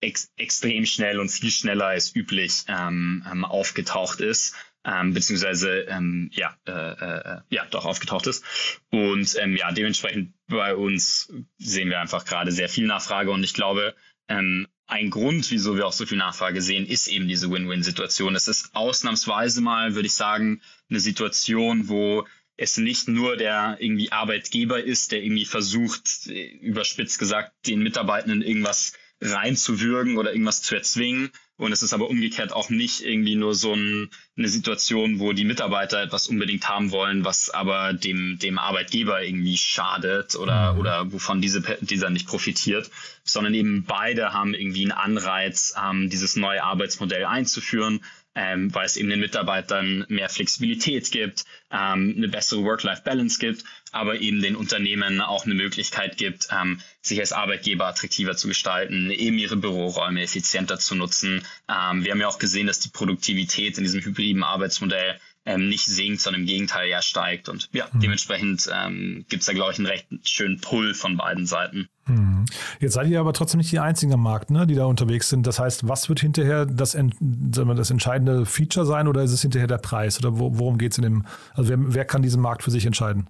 ex 0.00 0.30
extrem 0.36 0.84
schnell 0.86 1.18
und 1.18 1.30
viel 1.30 1.50
schneller 1.50 1.86
als 1.86 2.14
üblich 2.14 2.64
ähm, 2.68 3.24
ähm, 3.30 3.44
aufgetaucht 3.44 4.20
ist. 4.20 4.54
Ähm, 4.86 5.14
beziehungsweise 5.14 5.86
ähm, 5.88 6.30
ja, 6.34 6.54
äh, 6.66 6.72
äh, 6.72 7.40
ja, 7.48 7.64
doch 7.70 7.86
aufgetaucht 7.86 8.26
ist. 8.26 8.44
Und 8.90 9.34
ähm, 9.40 9.56
ja, 9.56 9.72
dementsprechend 9.72 10.34
bei 10.46 10.76
uns 10.76 11.32
sehen 11.56 11.88
wir 11.88 12.00
einfach 12.00 12.26
gerade 12.26 12.52
sehr 12.52 12.68
viel 12.68 12.86
Nachfrage 12.86 13.30
und 13.30 13.42
ich 13.42 13.54
glaube, 13.54 13.94
ähm, 14.28 14.66
ein 14.86 15.10
Grund, 15.10 15.50
wieso 15.50 15.76
wir 15.76 15.86
auch 15.86 15.92
so 15.92 16.06
viel 16.06 16.18
Nachfrage 16.18 16.60
sehen, 16.60 16.86
ist 16.86 17.08
eben 17.08 17.26
diese 17.26 17.50
Win-Win-Situation. 17.50 18.34
Es 18.34 18.48
ist 18.48 18.74
ausnahmsweise 18.74 19.60
mal, 19.60 19.94
würde 19.94 20.06
ich 20.06 20.14
sagen, 20.14 20.60
eine 20.90 21.00
Situation, 21.00 21.88
wo 21.88 22.26
es 22.56 22.76
nicht 22.76 23.08
nur 23.08 23.36
der 23.36 23.76
irgendwie 23.80 24.12
Arbeitgeber 24.12 24.82
ist, 24.82 25.12
der 25.12 25.22
irgendwie 25.22 25.46
versucht, 25.46 26.26
überspitzt 26.60 27.18
gesagt, 27.18 27.52
den 27.66 27.82
Mitarbeitenden 27.82 28.42
irgendwas 28.42 28.92
reinzuwürgen 29.20 30.18
oder 30.18 30.32
irgendwas 30.32 30.62
zu 30.62 30.74
erzwingen. 30.74 31.30
Und 31.56 31.70
es 31.70 31.82
ist 31.82 31.92
aber 31.92 32.10
umgekehrt 32.10 32.52
auch 32.52 32.68
nicht 32.68 33.02
irgendwie 33.02 33.36
nur 33.36 33.54
so 33.54 33.74
ein, 33.74 34.10
eine 34.36 34.48
Situation, 34.48 35.20
wo 35.20 35.32
die 35.32 35.44
Mitarbeiter 35.44 36.02
etwas 36.02 36.26
unbedingt 36.26 36.68
haben 36.68 36.90
wollen, 36.90 37.24
was 37.24 37.50
aber 37.50 37.92
dem, 37.92 38.38
dem 38.40 38.58
Arbeitgeber 38.58 39.22
irgendwie 39.22 39.56
schadet 39.56 40.34
oder, 40.34 40.72
mhm. 40.72 40.80
oder 40.80 41.12
wovon 41.12 41.40
diese, 41.40 41.62
dieser 41.80 42.10
nicht 42.10 42.26
profitiert, 42.26 42.90
sondern 43.22 43.54
eben 43.54 43.84
beide 43.84 44.32
haben 44.32 44.52
irgendwie 44.52 44.82
einen 44.82 44.92
Anreiz, 44.92 45.74
ähm, 45.80 46.10
dieses 46.10 46.34
neue 46.34 46.64
Arbeitsmodell 46.64 47.24
einzuführen 47.24 48.00
ähm, 48.34 48.74
weil 48.74 48.86
es 48.86 48.96
eben 48.96 49.10
den 49.10 49.20
Mitarbeitern 49.20 50.04
mehr 50.08 50.28
Flexibilität 50.28 51.10
gibt, 51.10 51.44
ähm, 51.70 52.14
eine 52.16 52.28
bessere 52.28 52.64
Work-Life-Balance 52.64 53.38
gibt, 53.38 53.64
aber 53.92 54.20
eben 54.20 54.42
den 54.42 54.56
Unternehmen 54.56 55.20
auch 55.20 55.44
eine 55.44 55.54
Möglichkeit 55.54 56.16
gibt, 56.16 56.48
ähm, 56.50 56.80
sich 57.00 57.20
als 57.20 57.32
Arbeitgeber 57.32 57.86
attraktiver 57.86 58.36
zu 58.36 58.48
gestalten, 58.48 59.10
eben 59.10 59.38
ihre 59.38 59.56
Büroräume 59.56 60.22
effizienter 60.22 60.78
zu 60.78 60.94
nutzen. 60.94 61.42
Ähm, 61.68 62.04
wir 62.04 62.12
haben 62.12 62.20
ja 62.20 62.28
auch 62.28 62.38
gesehen, 62.38 62.66
dass 62.66 62.80
die 62.80 62.90
Produktivität 62.90 63.78
in 63.78 63.84
diesem 63.84 64.04
hybriden 64.04 64.42
Arbeitsmodell 64.42 65.20
ähm, 65.46 65.68
nicht 65.68 65.86
sinkt, 65.86 66.20
sondern 66.20 66.42
im 66.42 66.46
Gegenteil 66.46 66.88
ja 66.88 67.02
steigt. 67.02 67.48
Und 67.48 67.68
ja, 67.72 67.86
mhm. 67.92 68.00
dementsprechend 68.00 68.68
ähm, 68.72 69.24
gibt 69.28 69.42
es 69.42 69.46
da, 69.46 69.52
glaube 69.52 69.72
ich, 69.72 69.78
einen 69.78 69.86
recht 69.86 70.06
schönen 70.24 70.60
Pull 70.60 70.94
von 70.94 71.16
beiden 71.16 71.46
Seiten. 71.46 71.88
Mhm. 72.06 72.44
Jetzt 72.80 72.94
seid 72.94 73.08
ihr 73.08 73.20
aber 73.20 73.32
trotzdem 73.32 73.58
nicht 73.58 73.72
die 73.72 73.78
einzigen 73.78 74.12
am 74.12 74.22
Markt, 74.22 74.50
ne, 74.50 74.66
die 74.66 74.74
da 74.74 74.84
unterwegs 74.84 75.28
sind. 75.28 75.46
Das 75.46 75.58
heißt, 75.58 75.88
was 75.88 76.08
wird 76.08 76.20
hinterher 76.20 76.66
das, 76.66 76.96
das 77.20 77.90
entscheidende 77.90 78.46
Feature 78.46 78.86
sein 78.86 79.08
oder 79.08 79.22
ist 79.22 79.32
es 79.32 79.42
hinterher 79.42 79.68
der 79.68 79.78
Preis? 79.78 80.18
Oder 80.18 80.38
wo, 80.38 80.58
worum 80.58 80.78
geht 80.78 80.92
es 80.92 80.98
in 80.98 81.04
dem, 81.04 81.26
also 81.54 81.70
wer, 81.70 81.76
wer 81.78 82.04
kann 82.04 82.22
diesen 82.22 82.40
Markt 82.40 82.62
für 82.62 82.70
sich 82.70 82.86
entscheiden? 82.86 83.28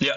Ja, 0.00 0.14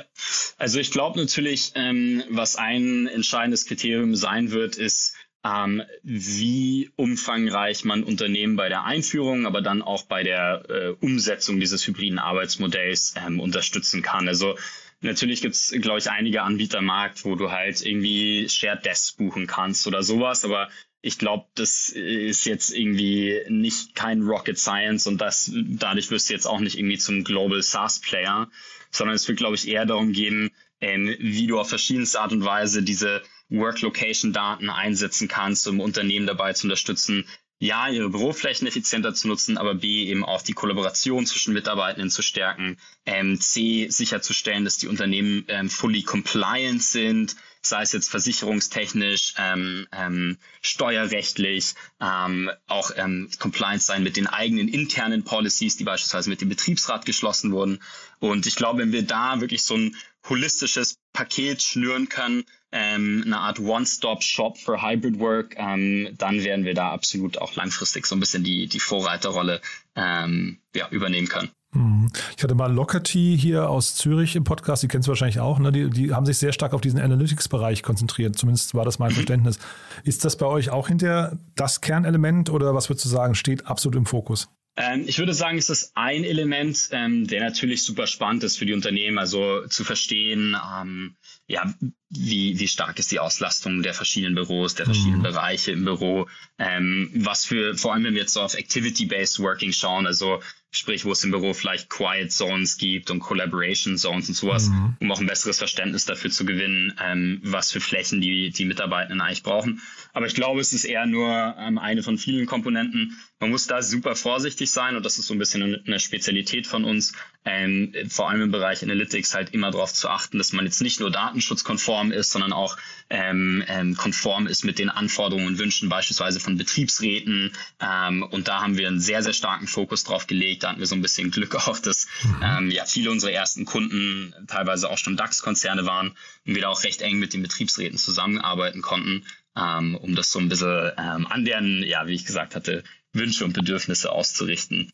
also 0.57 0.79
ich 0.79 0.91
glaube 0.91 1.19
natürlich, 1.19 1.74
ähm, 1.75 2.24
was 2.29 2.55
ein 2.55 3.07
entscheidendes 3.07 3.65
Kriterium 3.65 4.15
sein 4.15 4.51
wird, 4.51 4.77
ist, 4.77 5.13
ähm, 5.43 5.83
wie 6.03 6.91
umfangreich 6.95 7.83
man 7.83 8.03
Unternehmen 8.03 8.55
bei 8.55 8.69
der 8.69 8.85
Einführung, 8.85 9.45
aber 9.45 9.62
dann 9.62 9.81
auch 9.81 10.03
bei 10.03 10.23
der 10.23 10.63
äh, 10.69 10.89
Umsetzung 11.05 11.59
dieses 11.59 11.85
hybriden 11.85 12.19
Arbeitsmodells 12.19 13.15
ähm, 13.17 13.39
unterstützen 13.39 14.01
kann. 14.01 14.27
Also 14.27 14.57
natürlich 15.01 15.41
gibt's, 15.41 15.73
glaube 15.81 16.00
ich, 16.00 16.09
einige 16.09 16.43
Anbieter 16.43 16.79
im 16.79 16.85
Markt, 16.85 17.25
wo 17.25 17.35
du 17.35 17.51
halt 17.51 17.85
irgendwie 17.85 18.47
Shared 18.47 18.85
Desks 18.85 19.12
buchen 19.12 19.47
kannst 19.47 19.85
oder 19.85 20.01
sowas, 20.01 20.45
aber 20.45 20.69
ich 21.05 21.17
glaube, 21.17 21.45
das 21.55 21.89
ist 21.89 22.45
jetzt 22.45 22.69
irgendwie 22.69 23.41
nicht 23.50 23.93
kein 23.93 24.21
Rocket 24.21 24.57
Science 24.57 25.05
und 25.05 25.19
das 25.19 25.51
dadurch 25.53 26.09
wirst 26.12 26.29
du 26.29 26.33
jetzt 26.33 26.45
auch 26.45 26.62
nicht 26.62 26.77
irgendwie 26.77 26.97
zum 26.97 27.25
Global 27.25 27.62
SaaS 27.62 28.00
Player, 28.00 28.50
sondern 28.89 29.15
es 29.15 29.27
wird, 29.27 29.38
glaube 29.38 29.55
ich, 29.55 29.67
eher 29.67 29.85
darum 29.85 30.13
gehen, 30.13 30.50
ähm, 30.79 31.13
wie 31.19 31.47
du 31.47 31.59
auf 31.59 31.67
verschiedenste 31.67 32.21
Art 32.21 32.31
und 32.31 32.45
Weise 32.45 32.83
diese 32.83 33.21
Work-Location-Daten 33.53 34.69
einsetzen 34.69 35.27
kannst, 35.27 35.67
um 35.67 35.79
Unternehmen 35.79 36.27
dabei 36.27 36.53
zu 36.53 36.65
unterstützen, 36.65 37.25
ja, 37.60 37.88
ihre 37.88 38.10
Büroflächen 38.10 38.67
effizienter 38.67 39.13
zu 39.13 39.29
nutzen, 39.29 39.57
aber 39.57 39.75
B, 39.75 40.03
eben 40.05 40.25
auch 40.25 40.41
die 40.41 40.53
Kollaboration 40.53 41.25
zwischen 41.25 41.53
Mitarbeitenden 41.53 42.10
zu 42.10 42.22
stärken, 42.22 42.77
ähm, 43.05 43.39
C, 43.39 43.88
sicherzustellen, 43.89 44.65
dass 44.65 44.79
die 44.79 44.88
Unternehmen 44.88 45.45
ähm, 45.48 45.69
fully 45.69 46.03
compliant 46.03 46.83
sind, 46.83 47.38
sei 47.62 47.83
es 47.83 47.93
jetzt 47.93 48.10
versicherungstechnisch, 48.10 49.36
ähm, 49.38 49.88
ähm, 49.93 50.38
steuerrechtlich, 50.62 51.75
ähm, 52.01 52.51
auch 52.67 52.91
ähm, 52.98 53.29
compliant 53.39 53.81
sein 53.81 54.03
mit 54.03 54.17
den 54.17 54.27
eigenen 54.27 54.67
internen 54.67 55.24
Policies, 55.24 55.77
die 55.77 55.86
beispielsweise 55.86 56.29
mit 56.29 56.41
dem 56.41 56.50
Betriebsrat 56.50 57.05
geschlossen 57.05 57.53
wurden. 57.53 57.81
Und 58.19 58.45
ich 58.45 58.55
glaube, 58.55 58.81
wenn 58.81 58.91
wir 58.91 59.03
da 59.03 59.39
wirklich 59.39 59.63
so 59.63 59.75
ein 59.75 59.95
holistisches 60.27 60.98
Paket 61.13 61.62
schnüren 61.62 62.10
können, 62.10 62.43
ähm, 62.74 63.24
eine 63.25 63.38
Art 63.38 63.60
One-Stop-Shop 63.60 64.58
für 64.58 64.82
Hybrid 64.82 65.20
Work, 65.20 65.56
ähm, 65.58 66.10
dann 66.18 66.44
werden 66.44 66.65
wir 66.65 66.74
da 66.74 66.92
absolut 66.92 67.38
auch 67.38 67.56
langfristig 67.56 68.06
so 68.08 68.15
ein 68.15 68.20
bisschen 68.20 68.44
die, 68.44 68.68
die 68.68 68.80
Vorreiterrolle 68.80 69.62
ähm, 69.96 70.58
ja, 70.75 70.89
übernehmen 70.89 71.27
können. 71.27 71.51
Mhm. 71.74 72.10
Ich 72.36 72.44
hatte 72.44 72.56
mal 72.56 72.72
Lockerty 72.72 73.38
hier 73.39 73.70
aus 73.70 73.96
Zürich 73.96 74.36
im 74.36 74.44
Podcast, 74.44 74.84
die 74.84 74.88
kennst 74.88 75.08
du 75.08 75.12
wahrscheinlich 75.12 75.39
auch, 75.39 75.60
ne? 75.60 75.72
die, 75.72 75.89
die 75.89 76.13
haben 76.13 76.25
sich 76.25 76.38
sehr 76.38 76.51
stark 76.51 76.74
auf 76.74 76.82
diesen 76.82 77.00
Analytics-Bereich 77.00 77.84
konzentriert, 77.84 78.38
zumindest 78.38 78.74
war 78.74 78.86
das 78.86 79.00
mein 79.00 79.12
mhm. 79.12 79.15
Verständnis. 79.15 79.60
Ist 80.03 80.25
das 80.25 80.38
bei 80.38 80.48
euch 80.48 80.72
auch 80.72 80.88
hinter 80.88 81.38
das 81.56 81.82
Kernelement 81.82 82.50
oder 82.50 82.74
was 82.74 82.89
würdest 82.89 83.06
du 83.06 83.10
sagen, 83.10 83.36
steht 83.36 83.68
absolut 83.68 83.96
im 83.96 84.06
Fokus? 84.06 84.50
Ähm, 84.75 85.03
ich 85.08 85.20
würde 85.20 85.34
sagen, 85.34 85.58
es 85.58 85.70
ist 85.70 85.92
ein 85.96 86.24
Element, 86.24 86.89
ähm, 86.92 87.27
der 87.27 87.42
natürlich 87.42 87.84
super 87.84 88.08
spannend 88.08 88.44
ist 88.44 88.58
für 88.58 88.65
die 88.65 88.74
Unternehmen, 88.74 89.20
also 89.20 89.68
zu 89.68 89.84
verstehen, 89.84 90.58
ähm, 90.75 91.15
ja, 91.46 91.72
wie, 92.10 92.60
wie 92.60 92.68
stark 92.68 92.98
ist 92.98 93.12
die 93.12 93.20
Auslastung 93.20 93.84
der 93.84 93.94
verschiedenen 93.94 94.34
Büros, 94.34 94.75
der 94.75 94.86
verschiedenen 94.86 95.20
mhm. 95.20 95.24
Bereiche 95.24 95.72
im 95.72 95.86
Büro, 95.86 96.27
ähm, 96.58 97.12
was 97.13 97.46
für, 97.46 97.75
vor 97.75 97.94
allem 97.94 98.03
wenn 98.03 98.13
wir 98.13 98.22
jetzt 98.22 98.34
so 98.34 98.42
auf 98.42 98.56
Activity-Based 98.56 99.39
Working 99.39 99.74
schauen, 99.74 100.08
also 100.08 100.42
sprich, 100.72 101.06
wo 101.06 101.12
es 101.12 101.24
im 101.24 101.32
Büro 101.32 101.53
vielleicht 101.53 101.89
Quiet 101.89 102.32
Zones 102.32 102.77
gibt 102.77 103.12
und 103.12 103.20
Collaboration 103.20 103.98
Zones 103.98 104.27
und 104.27 104.36
sowas, 104.36 104.70
mhm. 104.70 104.98
um 105.00 105.12
auch 105.12 105.20
ein 105.20 105.27
besseres 105.27 105.60
Verständnis 105.60 106.06
dafür 106.06 106.32
zu 106.32 106.46
gewinnen, 106.46 106.94
ähm, 107.00 107.42
was 107.44 107.72
für 107.72 107.80
Flächen 107.80 108.22
die, 108.22 108.50
die 108.50 108.65
Mitarbeitenden 108.65 109.22
eigentlich 109.22 109.44
brauchen. 109.44 109.82
Aber 110.13 110.25
ich 110.25 110.34
glaube, 110.34 110.62
es 110.62 110.74
ist 110.74 110.86
eher 110.86 111.06
nur 111.06 111.56
ähm, 111.60 111.77
eine 111.77 112.01
von 112.01 112.18
vielen 112.18 112.48
Komponenten. 112.48 113.20
Man 113.43 113.51
muss 113.51 113.67
da 113.67 113.81
super 113.81 114.15
vorsichtig 114.15 114.71
sein 114.71 114.95
und 114.95 115.05
das 115.05 115.19
ist 115.19 115.27
so 115.27 115.33
ein 115.33 115.38
bisschen 115.38 115.83
eine 115.85 116.00
Spezialität 116.00 116.65
von 116.65 116.85
uns, 116.85 117.12
ähm, 117.43 117.93
vor 118.07 118.29
allem 118.29 118.41
im 118.43 118.51
Bereich 118.51 118.81
Analytics 118.83 119.35
halt 119.35 119.53
immer 119.53 119.69
darauf 119.69 119.93
zu 119.93 120.07
achten, 120.07 120.38
dass 120.38 120.53
man 120.53 120.63
jetzt 120.63 120.81
nicht 120.81 121.01
nur 121.01 121.12
datenschutzkonform 121.12 122.13
ist, 122.13 122.31
sondern 122.31 122.53
auch 122.53 122.77
ähm, 123.09 123.62
ähm, 123.67 123.97
konform 123.97 124.47
ist 124.47 124.63
mit 124.63 124.79
den 124.79 124.89
Anforderungen 124.89 125.47
und 125.47 125.59
Wünschen 125.59 125.89
beispielsweise 125.89 126.39
von 126.39 126.57
Betriebsräten. 126.57 127.51
Ähm, 127.81 128.23
und 128.23 128.47
da 128.47 128.62
haben 128.62 128.77
wir 128.77 128.88
einen 128.88 129.01
sehr, 129.01 129.21
sehr 129.23 129.33
starken 129.33 129.67
Fokus 129.67 130.05
drauf 130.05 130.25
gelegt. 130.25 130.63
Da 130.63 130.69
hatten 130.69 130.79
wir 130.79 130.88
so 130.88 130.95
ein 130.95 131.01
bisschen 131.01 131.29
Glück 131.29 131.53
auch, 131.67 131.79
dass 131.79 132.07
mhm. 132.23 132.39
ähm, 132.41 132.71
ja 132.71 132.85
viele 132.85 133.12
unserer 133.12 133.33
ersten 133.33 133.65
Kunden 133.65 134.33
teilweise 134.47 134.89
auch 134.89 134.97
schon 134.97 135.17
DAX-Konzerne 135.17 135.85
waren 135.85 136.15
und 136.45 136.55
wir 136.55 136.62
da 136.62 136.69
auch 136.69 136.85
recht 136.85 137.01
eng 137.01 137.19
mit 137.19 137.33
den 137.33 137.41
Betriebsräten 137.41 137.97
zusammenarbeiten 137.97 138.81
konnten, 138.81 139.25
ähm, 139.57 139.95
um 139.95 140.15
das 140.15 140.31
so 140.31 140.39
ein 140.39 140.47
bisschen 140.47 140.93
ähm, 140.97 141.27
an 141.27 141.43
deren, 141.43 141.83
ja, 141.83 142.07
wie 142.07 142.13
ich 142.13 142.23
gesagt 142.23 142.55
hatte, 142.55 142.85
Wünsche 143.13 143.46
und 143.46 143.53
Bedürfnisse 143.53 144.12
auszurichten. 144.12 144.91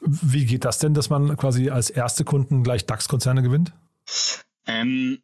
Wie 0.00 0.46
geht 0.46 0.64
das 0.64 0.78
denn, 0.78 0.94
dass 0.94 1.10
man 1.10 1.36
quasi 1.36 1.70
als 1.70 1.88
erste 1.90 2.24
Kunden 2.24 2.64
gleich 2.64 2.86
DAX-Konzerne 2.86 3.42
gewinnt? 3.42 3.72
Ähm, 4.66 5.22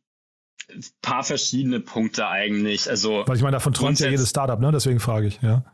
paar 1.02 1.24
verschiedene 1.24 1.80
Punkte 1.80 2.28
eigentlich. 2.28 2.88
Also 2.88 3.24
Weil 3.26 3.36
ich 3.36 3.42
meine, 3.42 3.56
davon 3.56 3.74
träumt 3.74 3.98
ja 3.98 4.08
jedes 4.08 4.30
Startup, 4.30 4.60
ne? 4.60 4.70
Deswegen 4.70 5.00
frage 5.00 5.26
ich, 5.26 5.40
ja. 5.42 5.64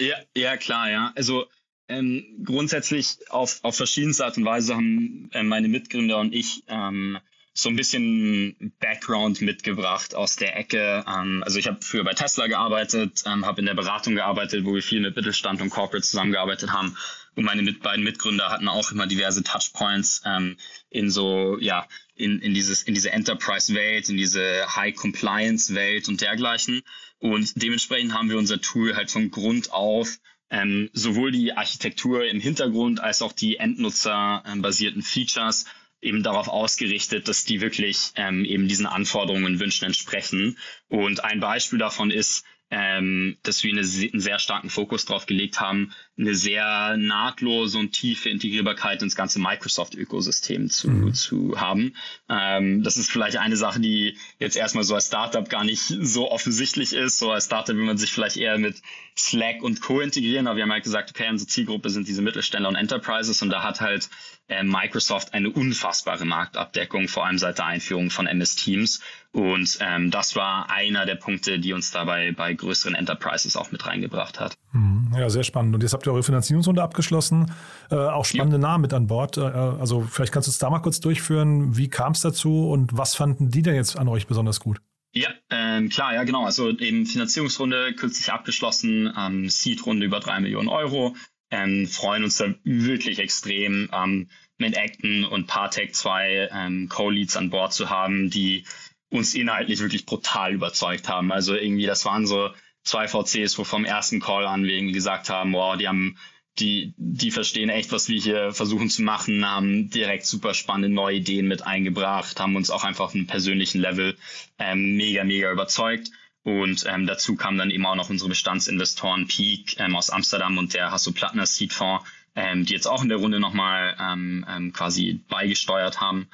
Ja, 0.00 0.16
ja 0.36 0.56
klar, 0.56 0.90
ja. 0.90 1.12
Also 1.16 1.46
ähm, 1.88 2.24
grundsätzlich 2.44 3.18
auf, 3.30 3.60
auf 3.62 3.76
verschiedenste 3.76 4.24
Art 4.24 4.36
und 4.36 4.44
Weise 4.44 4.74
haben 4.74 5.28
äh, 5.32 5.42
meine 5.42 5.68
Mitgründer 5.68 6.18
und 6.18 6.34
ich 6.34 6.62
ähm, 6.68 7.18
so 7.52 7.68
ein 7.68 7.76
bisschen 7.76 8.72
Background 8.78 9.40
mitgebracht 9.40 10.14
aus 10.14 10.36
der 10.36 10.56
Ecke. 10.56 11.04
Ähm, 11.06 11.42
also 11.44 11.58
ich 11.58 11.66
habe 11.66 11.78
früher 11.80 12.04
bei 12.04 12.14
Tesla 12.14 12.46
gearbeitet, 12.46 13.22
ähm, 13.26 13.44
habe 13.44 13.60
in 13.60 13.66
der 13.66 13.74
Beratung 13.74 14.14
gearbeitet, 14.14 14.64
wo 14.64 14.74
wir 14.74 14.82
viel 14.82 15.00
mit 15.00 15.16
Mittelstand 15.16 15.60
und 15.60 15.70
Corporate 15.70 16.06
zusammengearbeitet 16.06 16.72
haben. 16.72 16.96
Und 17.34 17.44
meine 17.44 17.62
mit, 17.62 17.80
beiden 17.80 18.04
Mitgründer 18.04 18.50
hatten 18.50 18.68
auch 18.68 18.92
immer 18.92 19.06
diverse 19.06 19.42
Touchpoints 19.42 20.22
ähm, 20.24 20.56
in 20.90 21.10
so, 21.10 21.58
ja, 21.60 21.86
in, 22.14 22.40
in, 22.40 22.54
dieses, 22.54 22.82
in 22.82 22.94
diese 22.94 23.12
Enterprise-Welt, 23.12 24.08
in 24.08 24.16
diese 24.16 24.42
High-Compliance-Welt 24.76 26.08
und 26.08 26.20
dergleichen. 26.20 26.82
Und 27.18 27.62
dementsprechend 27.62 28.14
haben 28.14 28.30
wir 28.30 28.38
unser 28.38 28.60
Tool 28.60 28.96
halt 28.96 29.10
von 29.10 29.30
Grund 29.30 29.72
auf 29.72 30.18
ähm, 30.50 30.90
sowohl 30.92 31.30
die 31.30 31.52
Architektur 31.52 32.26
im 32.26 32.40
Hintergrund 32.40 33.00
als 33.00 33.22
auch 33.22 33.32
die 33.32 33.56
Endnutzer-basierten 33.56 35.02
Features 35.02 35.64
eben 36.02 36.22
darauf 36.22 36.48
ausgerichtet, 36.48 37.28
dass 37.28 37.44
die 37.44 37.60
wirklich 37.60 38.12
ähm, 38.16 38.44
eben 38.44 38.68
diesen 38.68 38.86
Anforderungen 38.86 39.44
und 39.44 39.60
Wünschen 39.60 39.84
entsprechen. 39.86 40.58
Und 40.88 41.24
ein 41.24 41.40
Beispiel 41.40 41.78
davon 41.78 42.10
ist, 42.10 42.44
ähm, 42.70 43.36
dass 43.42 43.64
wir 43.64 43.72
eine, 43.72 43.80
einen 43.80 44.20
sehr 44.20 44.38
starken 44.38 44.70
Fokus 44.70 45.04
darauf 45.04 45.26
gelegt 45.26 45.60
haben, 45.60 45.92
eine 46.16 46.34
sehr 46.34 46.96
nahtlose 46.96 47.78
und 47.78 47.92
tiefe 47.92 48.28
Integrierbarkeit 48.28 49.02
ins 49.02 49.16
ganze 49.16 49.40
Microsoft-Ökosystem 49.40 50.70
zu, 50.70 50.90
mhm. 50.90 51.14
zu 51.14 51.60
haben. 51.60 51.96
Ähm, 52.28 52.82
das 52.84 52.96
ist 52.96 53.10
vielleicht 53.10 53.38
eine 53.38 53.56
Sache, 53.56 53.80
die 53.80 54.16
jetzt 54.38 54.56
erstmal 54.56 54.84
so 54.84 54.94
als 54.94 55.08
Startup 55.08 55.48
gar 55.48 55.64
nicht 55.64 55.82
so 55.82 56.30
offensichtlich 56.30 56.92
ist. 56.92 57.18
So 57.18 57.32
als 57.32 57.46
Startup 57.46 57.74
will 57.74 57.84
man 57.84 57.98
sich 57.98 58.12
vielleicht 58.12 58.36
eher 58.36 58.58
mit 58.58 58.82
Slack 59.16 59.62
und 59.62 59.80
Co. 59.80 60.00
integrieren, 60.00 60.46
aber 60.46 60.56
wir 60.56 60.62
haben 60.62 60.72
halt 60.72 60.84
gesagt, 60.84 61.10
okay, 61.10 61.28
unsere 61.28 61.48
Zielgruppe 61.48 61.90
sind 61.90 62.06
diese 62.06 62.22
Mittelständler 62.22 62.68
und 62.68 62.76
Enterprises 62.76 63.42
und 63.42 63.50
da 63.50 63.62
hat 63.62 63.80
halt 63.80 64.08
äh, 64.48 64.62
Microsoft 64.62 65.34
eine 65.34 65.50
unfassbare 65.50 66.24
Marktabdeckung, 66.24 67.08
vor 67.08 67.26
allem 67.26 67.38
seit 67.38 67.58
der 67.58 67.66
Einführung 67.66 68.10
von 68.10 68.26
MS 68.26 68.56
Teams. 68.56 69.00
Und 69.32 69.78
ähm, 69.80 70.10
das 70.10 70.34
war 70.34 70.70
einer 70.70 71.06
der 71.06 71.14
Punkte, 71.14 71.60
die 71.60 71.72
uns 71.72 71.92
dabei 71.92 72.32
bei 72.32 72.52
größeren 72.52 72.96
Enterprises 72.96 73.56
auch 73.56 73.70
mit 73.70 73.86
reingebracht 73.86 74.40
hat. 74.40 74.54
Mhm. 74.72 75.12
Ja, 75.16 75.30
sehr 75.30 75.44
spannend. 75.44 75.74
Und 75.74 75.82
jetzt 75.82 75.92
habt 75.92 76.06
ihr 76.06 76.12
eure 76.12 76.22
Finanzierungsrunde 76.22 76.82
abgeschlossen, 76.82 77.52
äh, 77.90 77.94
auch 77.94 78.24
spannende 78.24 78.56
ja. 78.56 78.62
Namen 78.62 78.82
mit 78.82 78.92
an 78.92 79.06
Bord. 79.06 79.36
Äh, 79.36 79.42
also 79.42 80.02
vielleicht 80.02 80.32
kannst 80.32 80.48
du 80.48 80.50
es 80.50 80.58
da 80.58 80.68
mal 80.68 80.80
kurz 80.80 81.00
durchführen. 81.00 81.76
Wie 81.76 81.88
kam 81.88 82.12
es 82.12 82.20
dazu 82.20 82.70
und 82.70 82.96
was 82.96 83.14
fanden 83.14 83.50
die 83.50 83.62
denn 83.62 83.76
jetzt 83.76 83.96
an 83.96 84.08
euch 84.08 84.26
besonders 84.26 84.58
gut? 84.58 84.80
Ja, 85.12 85.30
ähm, 85.50 85.88
klar, 85.88 86.14
ja 86.14 86.24
genau. 86.24 86.44
Also 86.44 86.70
eben 86.70 87.06
Finanzierungsrunde 87.06 87.94
kürzlich 87.94 88.32
abgeschlossen, 88.32 89.12
ähm, 89.16 89.48
Seed-Runde 89.48 90.06
über 90.06 90.20
drei 90.20 90.40
Millionen 90.40 90.68
Euro. 90.68 91.16
Ähm, 91.52 91.88
freuen 91.88 92.22
uns 92.22 92.36
da 92.36 92.54
wirklich 92.62 93.18
extrem, 93.18 93.88
ähm, 93.92 94.28
mit 94.58 94.76
Acton 94.76 95.24
und 95.24 95.46
Partec 95.46 95.94
zwei 95.94 96.48
ähm, 96.52 96.88
Co-Leads 96.88 97.36
an 97.36 97.50
Bord 97.50 97.72
zu 97.72 97.90
haben, 97.90 98.30
die 98.30 98.64
uns 99.10 99.34
inhaltlich 99.34 99.80
wirklich 99.80 100.06
brutal 100.06 100.54
überzeugt 100.54 101.08
haben. 101.08 101.32
Also 101.32 101.54
irgendwie, 101.54 101.86
das 101.86 102.04
waren 102.04 102.26
so 102.26 102.50
zwei 102.82 103.08
VCs, 103.08 103.58
wo 103.58 103.64
vom 103.64 103.84
ersten 103.84 104.20
Call 104.20 104.46
an 104.46 104.64
wir 104.64 104.92
gesagt 104.92 105.28
haben, 105.28 105.52
wow, 105.52 105.76
die 105.76 105.88
haben 105.88 106.16
die, 106.58 106.94
die 106.96 107.30
verstehen 107.30 107.70
echt, 107.70 107.92
was 107.92 108.08
wir 108.08 108.20
hier 108.20 108.52
versuchen 108.52 108.90
zu 108.90 109.02
machen, 109.02 109.48
haben 109.48 109.88
direkt 109.90 110.26
super 110.26 110.52
spannende 110.54 110.88
neue 110.88 111.16
Ideen 111.16 111.46
mit 111.48 111.66
eingebracht, 111.66 112.38
haben 112.40 112.56
uns 112.56 112.70
auch 112.70 112.84
einfach 112.84 113.06
auf 113.06 113.14
einem 113.14 113.26
persönlichen 113.26 113.80
Level 113.80 114.16
ähm, 114.58 114.96
mega, 114.96 115.24
mega 115.24 115.50
überzeugt. 115.52 116.10
Und 116.42 116.86
ähm, 116.88 117.06
dazu 117.06 117.36
kamen 117.36 117.58
dann 117.58 117.70
eben 117.70 117.84
auch 117.84 117.96
noch 117.96 118.10
unsere 118.10 118.30
Bestandsinvestoren 118.30 119.26
Peak 119.26 119.78
ähm, 119.78 119.94
aus 119.94 120.10
Amsterdam 120.10 120.56
und 120.58 120.74
der 120.74 120.90
Hasso-Plattner 120.90 121.46
Seed 121.46 121.72
Fonds, 121.72 122.04
ähm, 122.34 122.64
die 122.64 122.72
jetzt 122.72 122.86
auch 122.86 123.02
in 123.02 123.10
der 123.10 123.18
Runde 123.18 123.40
nochmal 123.40 123.96
ähm, 124.00 124.46
ähm, 124.48 124.72
quasi 124.72 125.20
beigesteuert 125.28 126.00
haben. 126.00 126.28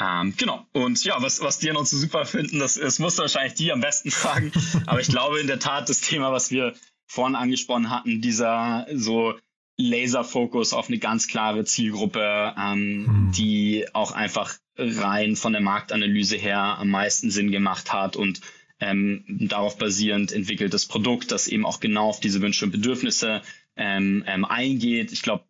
Ähm, 0.00 0.34
genau. 0.36 0.64
Und 0.72 1.02
ja, 1.04 1.20
was, 1.20 1.40
was 1.40 1.58
die 1.58 1.70
an 1.70 1.76
uns 1.76 1.90
so 1.90 1.96
super 1.96 2.24
finden, 2.24 2.60
das, 2.60 2.74
das 2.74 2.98
musst 2.98 3.18
du 3.18 3.22
wahrscheinlich 3.22 3.54
die 3.54 3.72
am 3.72 3.80
besten 3.80 4.10
fragen. 4.12 4.52
Aber 4.86 5.00
ich 5.00 5.08
glaube 5.08 5.40
in 5.40 5.46
der 5.46 5.58
Tat, 5.58 5.88
das 5.88 6.00
Thema, 6.00 6.32
was 6.32 6.50
wir 6.50 6.74
vorhin 7.06 7.36
angesprochen 7.36 7.90
hatten, 7.90 8.20
dieser 8.20 8.86
so 8.92 9.34
Laserfokus 9.76 10.72
auf 10.72 10.88
eine 10.88 10.98
ganz 10.98 11.28
klare 11.28 11.64
Zielgruppe, 11.64 12.54
ähm, 12.58 13.06
hm. 13.06 13.32
die 13.32 13.86
auch 13.92 14.12
einfach 14.12 14.54
rein 14.76 15.36
von 15.36 15.52
der 15.52 15.62
Marktanalyse 15.62 16.36
her 16.36 16.78
am 16.78 16.90
meisten 16.90 17.30
Sinn 17.30 17.50
gemacht 17.50 17.92
hat 17.92 18.16
und 18.16 18.40
ähm, 18.80 19.24
darauf 19.26 19.78
basierend 19.78 20.32
entwickeltes 20.32 20.86
Produkt, 20.86 21.32
das 21.32 21.48
eben 21.48 21.66
auch 21.66 21.80
genau 21.80 22.08
auf 22.08 22.20
diese 22.20 22.40
Wünsche 22.40 22.64
und 22.64 22.70
Bedürfnisse 22.70 23.42
ähm, 23.76 24.24
ähm, 24.26 24.44
eingeht. 24.44 25.12
Ich 25.12 25.22
glaube, 25.22 25.44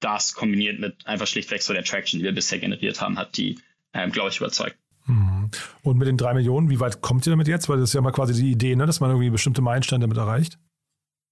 das 0.00 0.34
kombiniert 0.34 0.80
mit 0.80 1.06
einfach 1.06 1.26
schlichtweg 1.26 1.62
so 1.62 1.72
der 1.72 1.84
Traction, 1.84 2.18
die 2.18 2.24
wir 2.24 2.34
bisher 2.34 2.58
generiert 2.58 3.00
haben, 3.00 3.18
hat 3.18 3.36
die, 3.36 3.58
ähm, 3.94 4.12
glaube 4.12 4.30
ich, 4.30 4.38
überzeugt. 4.38 4.76
Mhm. 5.06 5.50
Und 5.82 5.98
mit 5.98 6.08
den 6.08 6.16
drei 6.16 6.34
Millionen, 6.34 6.70
wie 6.70 6.80
weit 6.80 7.00
kommt 7.00 7.26
ihr 7.26 7.30
damit 7.30 7.48
jetzt? 7.48 7.68
Weil 7.68 7.78
das 7.78 7.90
ist 7.90 7.94
ja 7.94 8.00
mal 8.00 8.12
quasi 8.12 8.34
die 8.34 8.50
Idee, 8.50 8.76
ne, 8.76 8.86
dass 8.86 9.00
man 9.00 9.10
irgendwie 9.10 9.30
bestimmte 9.30 9.62
Meilensteine 9.62 10.02
damit 10.02 10.16
erreicht. 10.16 10.58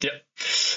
Ja, 0.03 0.11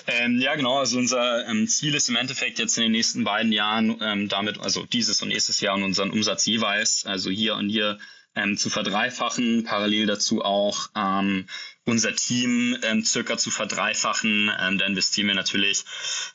ähm, 0.08 0.40
ja 0.40 0.56
genau. 0.56 0.80
Also 0.80 0.98
unser 0.98 1.48
ähm, 1.48 1.68
Ziel 1.68 1.96
ist 1.96 2.10
im 2.10 2.16
Endeffekt 2.16 2.60
jetzt 2.60 2.78
in 2.78 2.84
den 2.84 2.92
nächsten 2.92 3.24
beiden 3.24 3.52
Jahren 3.52 3.98
ähm, 4.02 4.30
damit, 4.30 4.60
also 4.60 4.86
dieses 4.86 5.22
und 5.22 5.30
nächstes 5.30 5.62
Jahr 5.62 5.76
und 5.76 5.84
unseren 5.84 6.12
Umsatz 6.12 6.46
jeweils, 6.46 7.06
also 7.06 7.30
hier 7.30 7.56
und 7.56 7.70
hier 7.70 7.98
ähm, 8.36 8.58
zu 8.58 8.70
verdreifachen, 8.70 9.64
parallel 9.64 10.08
dazu 10.08 10.44
auch 10.44 10.90
ähm, 10.96 11.48
unser 11.86 12.16
Team 12.16 12.78
ähm, 12.84 13.04
circa 13.04 13.38
zu 13.38 13.52
verdreifachen. 13.52 14.52
Ähm, 14.60 14.78
da 14.78 14.86
investieren 14.86 15.28
wir 15.28 15.36
natürlich 15.36 15.84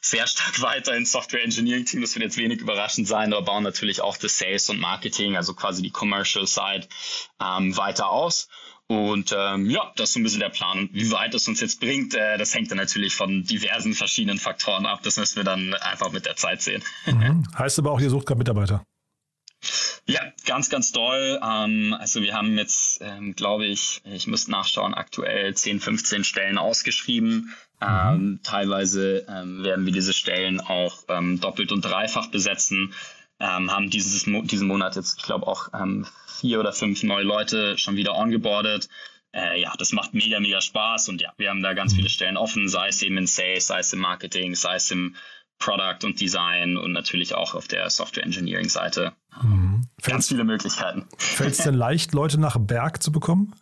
sehr 0.00 0.26
stark 0.26 0.60
weiter 0.62 0.96
ins 0.96 1.12
Software 1.12 1.44
Engineering 1.44 1.84
Team. 1.84 2.00
Das 2.00 2.14
wird 2.14 2.24
jetzt 2.24 2.36
wenig 2.36 2.60
überraschend 2.60 3.08
sein, 3.08 3.32
aber 3.32 3.44
bauen 3.44 3.62
natürlich 3.62 4.00
auch 4.00 4.16
das 4.16 4.38
Sales 4.38 4.68
und 4.70 4.80
Marketing, 4.80 5.36
also 5.36 5.54
quasi 5.54 5.82
die 5.82 5.90
Commercial 5.90 6.46
Side, 6.46 6.88
ähm, 7.40 7.76
weiter 7.76 8.08
aus. 8.08 8.48
Und 8.86 9.32
ähm, 9.36 9.70
ja, 9.70 9.92
das 9.94 10.08
ist 10.08 10.14
so 10.14 10.20
ein 10.20 10.24
bisschen 10.24 10.40
der 10.40 10.48
Plan. 10.48 10.88
Wie 10.92 11.12
weit 11.12 11.32
es 11.34 11.46
uns 11.46 11.60
jetzt 11.60 11.78
bringt, 11.80 12.14
äh, 12.14 12.38
das 12.38 12.52
hängt 12.54 12.72
dann 12.72 12.78
natürlich 12.78 13.14
von 13.14 13.44
diversen 13.44 13.94
verschiedenen 13.94 14.38
Faktoren 14.38 14.84
ab. 14.84 15.02
Das 15.04 15.16
müssen 15.16 15.36
wir 15.36 15.44
dann 15.44 15.74
einfach 15.74 16.10
mit 16.10 16.26
der 16.26 16.34
Zeit 16.34 16.60
sehen. 16.60 16.82
Mhm. 17.06 17.44
Heißt 17.56 17.78
aber 17.78 17.92
auch, 17.92 18.00
ihr 18.00 18.10
sucht 18.10 18.26
gerade 18.26 18.38
Mitarbeiter. 18.38 18.84
Ja, 20.10 20.22
ganz, 20.44 20.70
ganz 20.70 20.90
toll. 20.90 21.38
Ähm, 21.42 21.94
also 21.98 22.20
wir 22.20 22.34
haben 22.34 22.58
jetzt, 22.58 23.00
ähm, 23.00 23.34
glaube 23.36 23.66
ich, 23.66 24.00
ich 24.04 24.26
müsste 24.26 24.50
nachschauen, 24.50 24.92
aktuell 24.92 25.54
10, 25.54 25.80
15 25.80 26.24
Stellen 26.24 26.58
ausgeschrieben. 26.58 27.54
Mhm. 27.80 27.86
Ähm, 27.88 28.40
teilweise 28.42 29.24
ähm, 29.28 29.62
werden 29.62 29.86
wir 29.86 29.92
diese 29.92 30.12
Stellen 30.12 30.60
auch 30.60 31.04
ähm, 31.08 31.40
doppelt 31.40 31.70
und 31.70 31.84
dreifach 31.84 32.26
besetzen. 32.26 32.92
ähm, 33.38 33.70
haben 33.72 33.88
dieses, 33.88 34.24
diesen 34.24 34.66
Monat 34.66 34.96
jetzt, 34.96 35.18
ich 35.18 35.24
glaube, 35.24 35.46
auch 35.46 35.68
vier 36.40 36.60
oder 36.60 36.72
fünf 36.72 37.02
neue 37.02 37.24
Leute 37.24 37.78
schon 37.78 37.96
wieder 37.96 38.14
ongeboardet. 38.14 38.88
Äh, 39.32 39.60
ja, 39.60 39.72
das 39.78 39.92
macht 39.92 40.12
mega, 40.12 40.40
mega 40.40 40.60
Spaß 40.60 41.08
und 41.08 41.22
ja, 41.22 41.32
wir 41.36 41.50
haben 41.50 41.62
da 41.62 41.72
ganz 41.72 41.94
viele 41.94 42.08
Stellen 42.08 42.36
offen, 42.36 42.68
sei 42.68 42.88
es 42.88 43.00
eben 43.02 43.16
in 43.16 43.26
Sales, 43.26 43.68
sei 43.68 43.78
es 43.78 43.92
im 43.92 44.00
Marketing, 44.00 44.54
sei 44.56 44.74
es 44.74 44.90
im 44.90 45.14
Product 45.60 46.04
und 46.04 46.20
Design 46.20 46.76
und 46.76 46.92
natürlich 46.92 47.34
auch 47.34 47.54
auf 47.54 47.68
der 47.68 47.88
Software 47.90 48.24
Engineering 48.24 48.68
Seite. 48.68 49.12
Mhm. 49.40 49.86
Ganz 50.02 50.28
viele 50.28 50.44
Möglichkeiten. 50.44 51.06
Fällt 51.18 51.52
es 51.52 51.58
denn 51.58 51.74
leicht, 51.76 52.12
Leute 52.12 52.40
nach 52.40 52.56
Berg 52.58 53.02
zu 53.02 53.12
bekommen? 53.12 53.54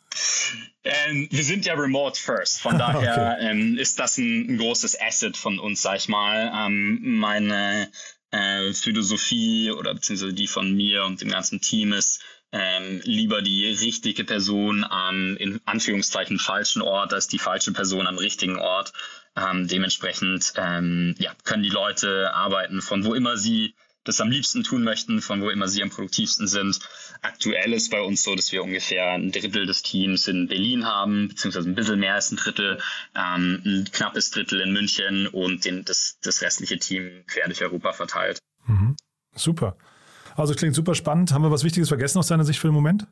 Ähm, 0.85 1.29
wir 1.31 1.45
sind 1.45 1.67
ja 1.67 1.75
remote 1.75 2.19
first, 2.19 2.61
von 2.61 2.79
daher 2.79 3.37
okay. 3.37 3.51
ähm, 3.51 3.77
ist 3.77 3.99
das 3.99 4.17
ein, 4.17 4.49
ein, 4.49 4.59
großes 4.59 4.99
Asset 5.01 5.37
von 5.37 5.59
uns, 5.59 5.83
sag 5.83 5.97
ich 5.97 6.09
mal. 6.09 6.51
Ähm, 6.55 7.19
meine 7.19 7.89
äh, 8.31 8.73
Philosophie 8.73 9.71
oder 9.73 9.93
beziehungsweise 9.93 10.33
die 10.33 10.47
von 10.47 10.75
mir 10.75 11.05
und 11.05 11.21
dem 11.21 11.31
ganzen 11.31 11.61
Team 11.61 11.93
ist, 11.93 12.23
ähm, 12.53 13.01
lieber 13.05 13.43
die 13.43 13.67
richtige 13.67 14.25
Person 14.25 14.85
am 14.85 15.37
in 15.37 15.61
Anführungszeichen 15.67 16.39
falschen 16.39 16.81
Ort 16.81 17.13
als 17.13 17.29
die 17.29 17.39
falsche 17.39 17.73
Person 17.73 18.07
am 18.07 18.17
richtigen 18.17 18.57
Ort. 18.57 18.93
Ähm, 19.39 19.69
dementsprechend 19.69 20.53
ähm, 20.57 21.15
ja, 21.19 21.33
können 21.45 21.63
die 21.63 21.69
Leute 21.69 22.33
arbeiten 22.35 22.83
von 22.83 23.05
wo 23.05 23.15
immer 23.15 23.37
sie 23.37 23.75
das 24.09 24.21
am 24.23 24.31
liebsten 24.31 24.65
tun 24.65 24.85
möchten, 24.85 25.21
von 25.21 25.43
wo 25.43 25.51
immer 25.51 25.69
sie 25.69 25.83
am 25.83 25.91
produktivsten 25.91 26.49
sind. 26.49 26.81
Aktuell 27.21 27.75
ist 27.75 27.91
bei 27.91 28.01
uns 28.01 28.23
so, 28.23 28.35
dass 28.35 28.53
wir 28.53 28.63
ungefähr 28.63 29.13
ein 29.13 29.33
Drittel 29.33 29.67
des 29.67 29.83
Teams 29.83 30.27
in 30.29 30.49
Berlin 30.49 30.87
haben, 30.87 31.29
beziehungsweise 31.29 31.69
ein 31.69 31.75
bisschen 31.75 32.01
mehr 32.01 32.15
als 32.15 32.31
ein 32.31 32.37
Drittel, 32.37 32.81
ähm, 33.15 33.63
ein 33.65 33.89
knappes 33.93 34.31
Drittel 34.31 34.61
in 34.61 34.73
München 34.73 35.27
und 35.27 35.65
den, 35.67 35.85
das, 35.85 36.19
das 36.23 36.41
restliche 36.41 36.79
Team 36.79 37.25
quer 37.27 37.47
durch 37.47 37.61
Europa 37.63 37.93
verteilt. 37.93 38.39
Mhm. 38.67 38.97
Super. 39.35 39.77
Also 40.37 40.55
klingt 40.55 40.75
super 40.75 40.95
spannend. 40.95 41.33
Haben 41.33 41.43
wir 41.43 41.51
was 41.51 41.65
Wichtiges 41.65 41.89
vergessen 41.89 42.19
aus 42.19 42.29
deiner 42.29 42.45
Sicht 42.45 42.61
für 42.61 42.69
den 42.69 42.75
Moment? 42.75 43.07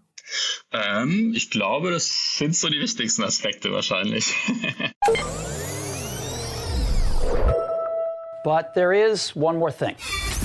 Ähm, 0.73 1.35
ich 1.35 1.51
glaube, 1.51 1.91
das 1.91 2.37
sind 2.39 2.57
so 2.57 2.69
die 2.69 2.81
wichtigsten 2.81 3.23
Aspekte 3.23 3.71
wahrscheinlich. 3.71 4.33
But 8.47 8.75
there 8.75 8.95
is 8.95 9.35
one 9.35 9.59
more 9.59 9.73
thing. 9.73 9.97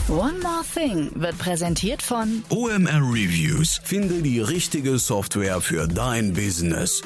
One 0.08 0.40
More 0.40 0.64
Thing 0.74 1.12
wird 1.14 1.38
präsentiert 1.38 2.02
von 2.02 2.42
OMR 2.50 3.14
Reviews. 3.14 3.80
Finde 3.84 4.24
die 4.24 4.40
richtige 4.42 4.98
Software 4.98 5.62
für 5.62 5.88
dein 5.88 6.34
Business. 6.34 7.04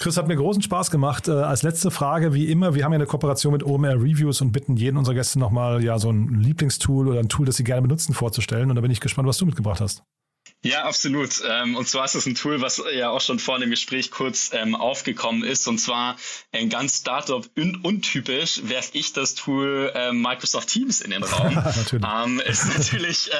Chris, 0.00 0.16
hat 0.16 0.26
mir 0.26 0.34
großen 0.34 0.62
Spaß 0.62 0.90
gemacht. 0.90 1.28
Äh, 1.28 1.30
als 1.30 1.62
letzte 1.62 1.92
Frage, 1.92 2.34
wie 2.34 2.50
immer, 2.50 2.74
wir 2.74 2.82
haben 2.82 2.90
ja 2.90 2.96
eine 2.96 3.06
Kooperation 3.06 3.52
mit 3.52 3.62
OMR 3.62 3.94
Reviews 3.94 4.40
und 4.40 4.50
bitten 4.50 4.76
jeden 4.76 4.96
unserer 4.96 5.14
Gäste 5.14 5.38
nochmal 5.38 5.84
ja, 5.84 6.00
so 6.00 6.10
ein 6.10 6.40
Lieblingstool 6.40 7.06
oder 7.06 7.20
ein 7.20 7.28
Tool, 7.28 7.46
das 7.46 7.54
sie 7.54 7.62
gerne 7.62 7.82
benutzen, 7.82 8.14
vorzustellen. 8.14 8.70
Und 8.70 8.74
da 8.74 8.82
bin 8.82 8.90
ich 8.90 8.98
gespannt, 8.98 9.28
was 9.28 9.38
du 9.38 9.46
mitgebracht 9.46 9.80
hast. 9.80 10.02
Ja, 10.64 10.82
absolut. 10.82 11.40
Ähm, 11.48 11.76
und 11.76 11.88
zwar 11.88 12.04
ist 12.04 12.16
es 12.16 12.26
ein 12.26 12.34
Tool, 12.34 12.60
was 12.60 12.82
ja 12.92 13.10
auch 13.10 13.20
schon 13.20 13.38
vor 13.38 13.60
dem 13.60 13.70
Gespräch 13.70 14.10
kurz 14.10 14.50
ähm, 14.52 14.74
aufgekommen 14.74 15.44
ist. 15.44 15.68
Und 15.68 15.78
zwar 15.78 16.16
ein 16.50 16.68
ganz 16.68 16.98
Startup-untypisch 16.98 18.62
werfe 18.64 18.90
ich 18.94 19.12
das 19.12 19.36
Tool 19.36 19.92
ähm, 19.94 20.20
Microsoft 20.20 20.68
Teams 20.68 21.00
in 21.00 21.12
den 21.12 21.22
Raum. 21.22 21.52
ähm, 21.92 22.40
ist 22.40 22.66
natürlich 22.76 23.30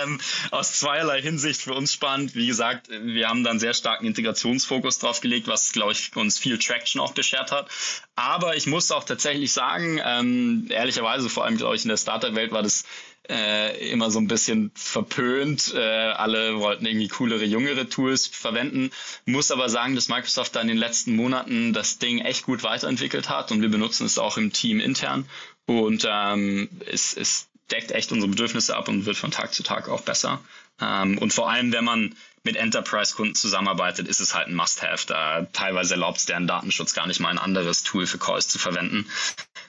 aus 0.52 0.78
zweierlei 0.78 1.20
Hinsicht 1.20 1.60
für 1.60 1.74
uns 1.74 1.92
spannend. 1.92 2.36
Wie 2.36 2.46
gesagt, 2.46 2.88
wir 2.88 3.28
haben 3.28 3.42
dann 3.42 3.58
sehr 3.58 3.74
starken 3.74 4.06
Integrationsfokus 4.06 5.00
drauf 5.00 5.20
gelegt, 5.20 5.48
was, 5.48 5.72
glaube 5.72 5.92
ich, 5.92 6.14
uns 6.14 6.38
viel 6.38 6.56
Traction 6.58 7.00
auch 7.00 7.12
beschert 7.14 7.50
hat. 7.50 7.68
Aber 8.14 8.56
ich 8.56 8.66
muss 8.66 8.92
auch 8.92 9.04
tatsächlich 9.04 9.52
sagen, 9.52 10.68
ehrlicherweise, 10.68 11.28
vor 11.28 11.44
allem, 11.44 11.56
glaube 11.56 11.76
ich, 11.76 11.82
in 11.82 11.88
der 11.88 11.96
Startup-Welt 11.96 12.52
war 12.52 12.62
das 12.62 12.84
äh, 13.28 13.90
immer 13.90 14.10
so 14.10 14.18
ein 14.18 14.28
bisschen 14.28 14.70
verpönt. 14.74 15.72
Äh, 15.74 15.78
alle 15.78 16.58
wollten 16.58 16.86
irgendwie 16.86 17.08
coolere, 17.08 17.44
jüngere 17.44 17.88
Tools 17.88 18.26
verwenden. 18.26 18.90
Muss 19.26 19.50
aber 19.50 19.68
sagen, 19.68 19.94
dass 19.94 20.08
Microsoft 20.08 20.56
da 20.56 20.60
in 20.60 20.68
den 20.68 20.76
letzten 20.76 21.14
Monaten 21.16 21.72
das 21.72 21.98
Ding 21.98 22.18
echt 22.18 22.44
gut 22.44 22.62
weiterentwickelt 22.62 23.28
hat 23.28 23.52
und 23.52 23.62
wir 23.62 23.68
benutzen 23.68 24.06
es 24.06 24.18
auch 24.18 24.36
im 24.38 24.52
Team 24.52 24.80
intern. 24.80 25.28
Und 25.66 26.06
ähm, 26.10 26.68
es, 26.86 27.14
es 27.14 27.48
deckt 27.70 27.90
echt 27.90 28.12
unsere 28.12 28.30
Bedürfnisse 28.30 28.76
ab 28.76 28.88
und 28.88 29.04
wird 29.04 29.16
von 29.16 29.30
Tag 29.30 29.52
zu 29.52 29.62
Tag 29.62 29.88
auch 29.88 30.00
besser. 30.00 30.40
Ähm, 30.80 31.18
und 31.18 31.32
vor 31.32 31.50
allem, 31.50 31.72
wenn 31.72 31.84
man 31.84 32.14
mit 32.48 32.56
Enterprise-Kunden 32.56 33.34
zusammenarbeitet, 33.34 34.08
ist 34.08 34.20
es 34.20 34.34
halt 34.34 34.48
ein 34.48 34.54
Must-Have. 34.54 35.06
Da 35.06 35.46
teilweise 35.52 35.92
erlaubt 35.94 36.16
es 36.16 36.24
deren 36.24 36.46
Datenschutz 36.46 36.94
gar 36.94 37.06
nicht 37.06 37.20
mal 37.20 37.28
ein 37.28 37.36
anderes 37.36 37.82
Tool 37.82 38.06
für 38.06 38.16
Calls 38.16 38.48
zu 38.48 38.58
verwenden. 38.58 39.04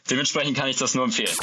Dementsprechend 0.10 0.58
kann 0.58 0.70
ich 0.70 0.78
das 0.78 0.96
nur 0.96 1.04
empfehlen. 1.04 1.36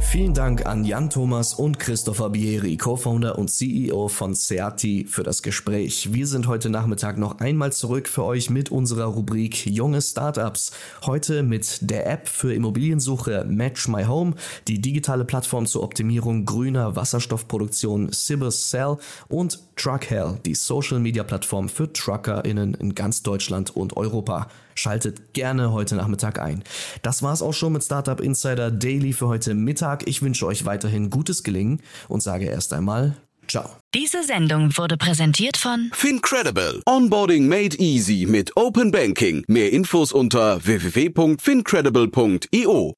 Vielen 0.00 0.32
Dank 0.32 0.64
an 0.64 0.84
Jan 0.84 1.10
Thomas 1.10 1.54
und 1.54 1.78
Christopher 1.78 2.30
Bieri, 2.30 2.76
Co-Founder 2.76 3.38
und 3.38 3.50
CEO 3.50 4.08
von 4.08 4.34
Seati, 4.34 5.04
für 5.04 5.22
das 5.22 5.42
Gespräch. 5.42 6.12
Wir 6.12 6.26
sind 6.26 6.46
heute 6.46 6.70
Nachmittag 6.70 7.18
noch 7.18 7.40
einmal 7.40 7.72
zurück 7.72 8.08
für 8.08 8.24
euch 8.24 8.48
mit 8.48 8.70
unserer 8.70 9.04
Rubrik 9.04 9.66
Junge 9.66 10.00
Startups. 10.00 10.72
Heute 11.04 11.42
mit 11.42 11.78
der 11.82 12.10
App 12.10 12.28
für 12.28 12.54
Immobiliensuche 12.54 13.44
Match 13.46 13.88
My 13.88 14.04
Home, 14.04 14.34
die 14.66 14.80
digitale 14.80 15.24
Plattform 15.24 15.66
zur 15.66 15.82
Optimierung 15.82 16.46
grüner 16.46 16.96
Wasserstoffproduktion 16.96 18.10
Cibus 18.12 18.70
Cell 18.70 18.96
und 19.28 19.60
Truckhell, 19.76 20.38
die 20.46 20.54
Social 20.54 21.00
Media 21.00 21.22
Plattform 21.22 21.68
für 21.68 21.92
TruckerInnen 21.92 22.74
in 22.74 22.94
ganz 22.94 23.22
Deutschland 23.22 23.76
und 23.76 23.96
Europa. 23.96 24.48
Schaltet 24.78 25.34
gerne 25.34 25.72
heute 25.72 25.96
Nachmittag 25.96 26.40
ein. 26.40 26.62
Das 27.02 27.22
war's 27.22 27.42
auch 27.42 27.52
schon 27.52 27.72
mit 27.72 27.82
Startup 27.82 28.20
Insider 28.20 28.70
Daily 28.70 29.12
für 29.12 29.26
heute 29.26 29.54
Mittag. 29.54 30.06
Ich 30.06 30.22
wünsche 30.22 30.46
euch 30.46 30.64
weiterhin 30.64 31.10
gutes 31.10 31.42
Gelingen 31.42 31.82
und 32.08 32.22
sage 32.22 32.46
erst 32.46 32.72
einmal 32.72 33.16
Ciao. 33.48 33.68
Diese 33.94 34.22
Sendung 34.22 34.76
wurde 34.76 34.98
präsentiert 34.98 35.56
von 35.56 35.90
Fincredible. 35.94 36.82
Onboarding 36.86 37.48
made 37.48 37.78
easy 37.78 38.26
mit 38.28 38.54
Open 38.56 38.90
Banking. 38.90 39.42
Mehr 39.48 39.72
Infos 39.72 40.12
unter 40.12 40.62
www.fincredible.io. 40.64 42.94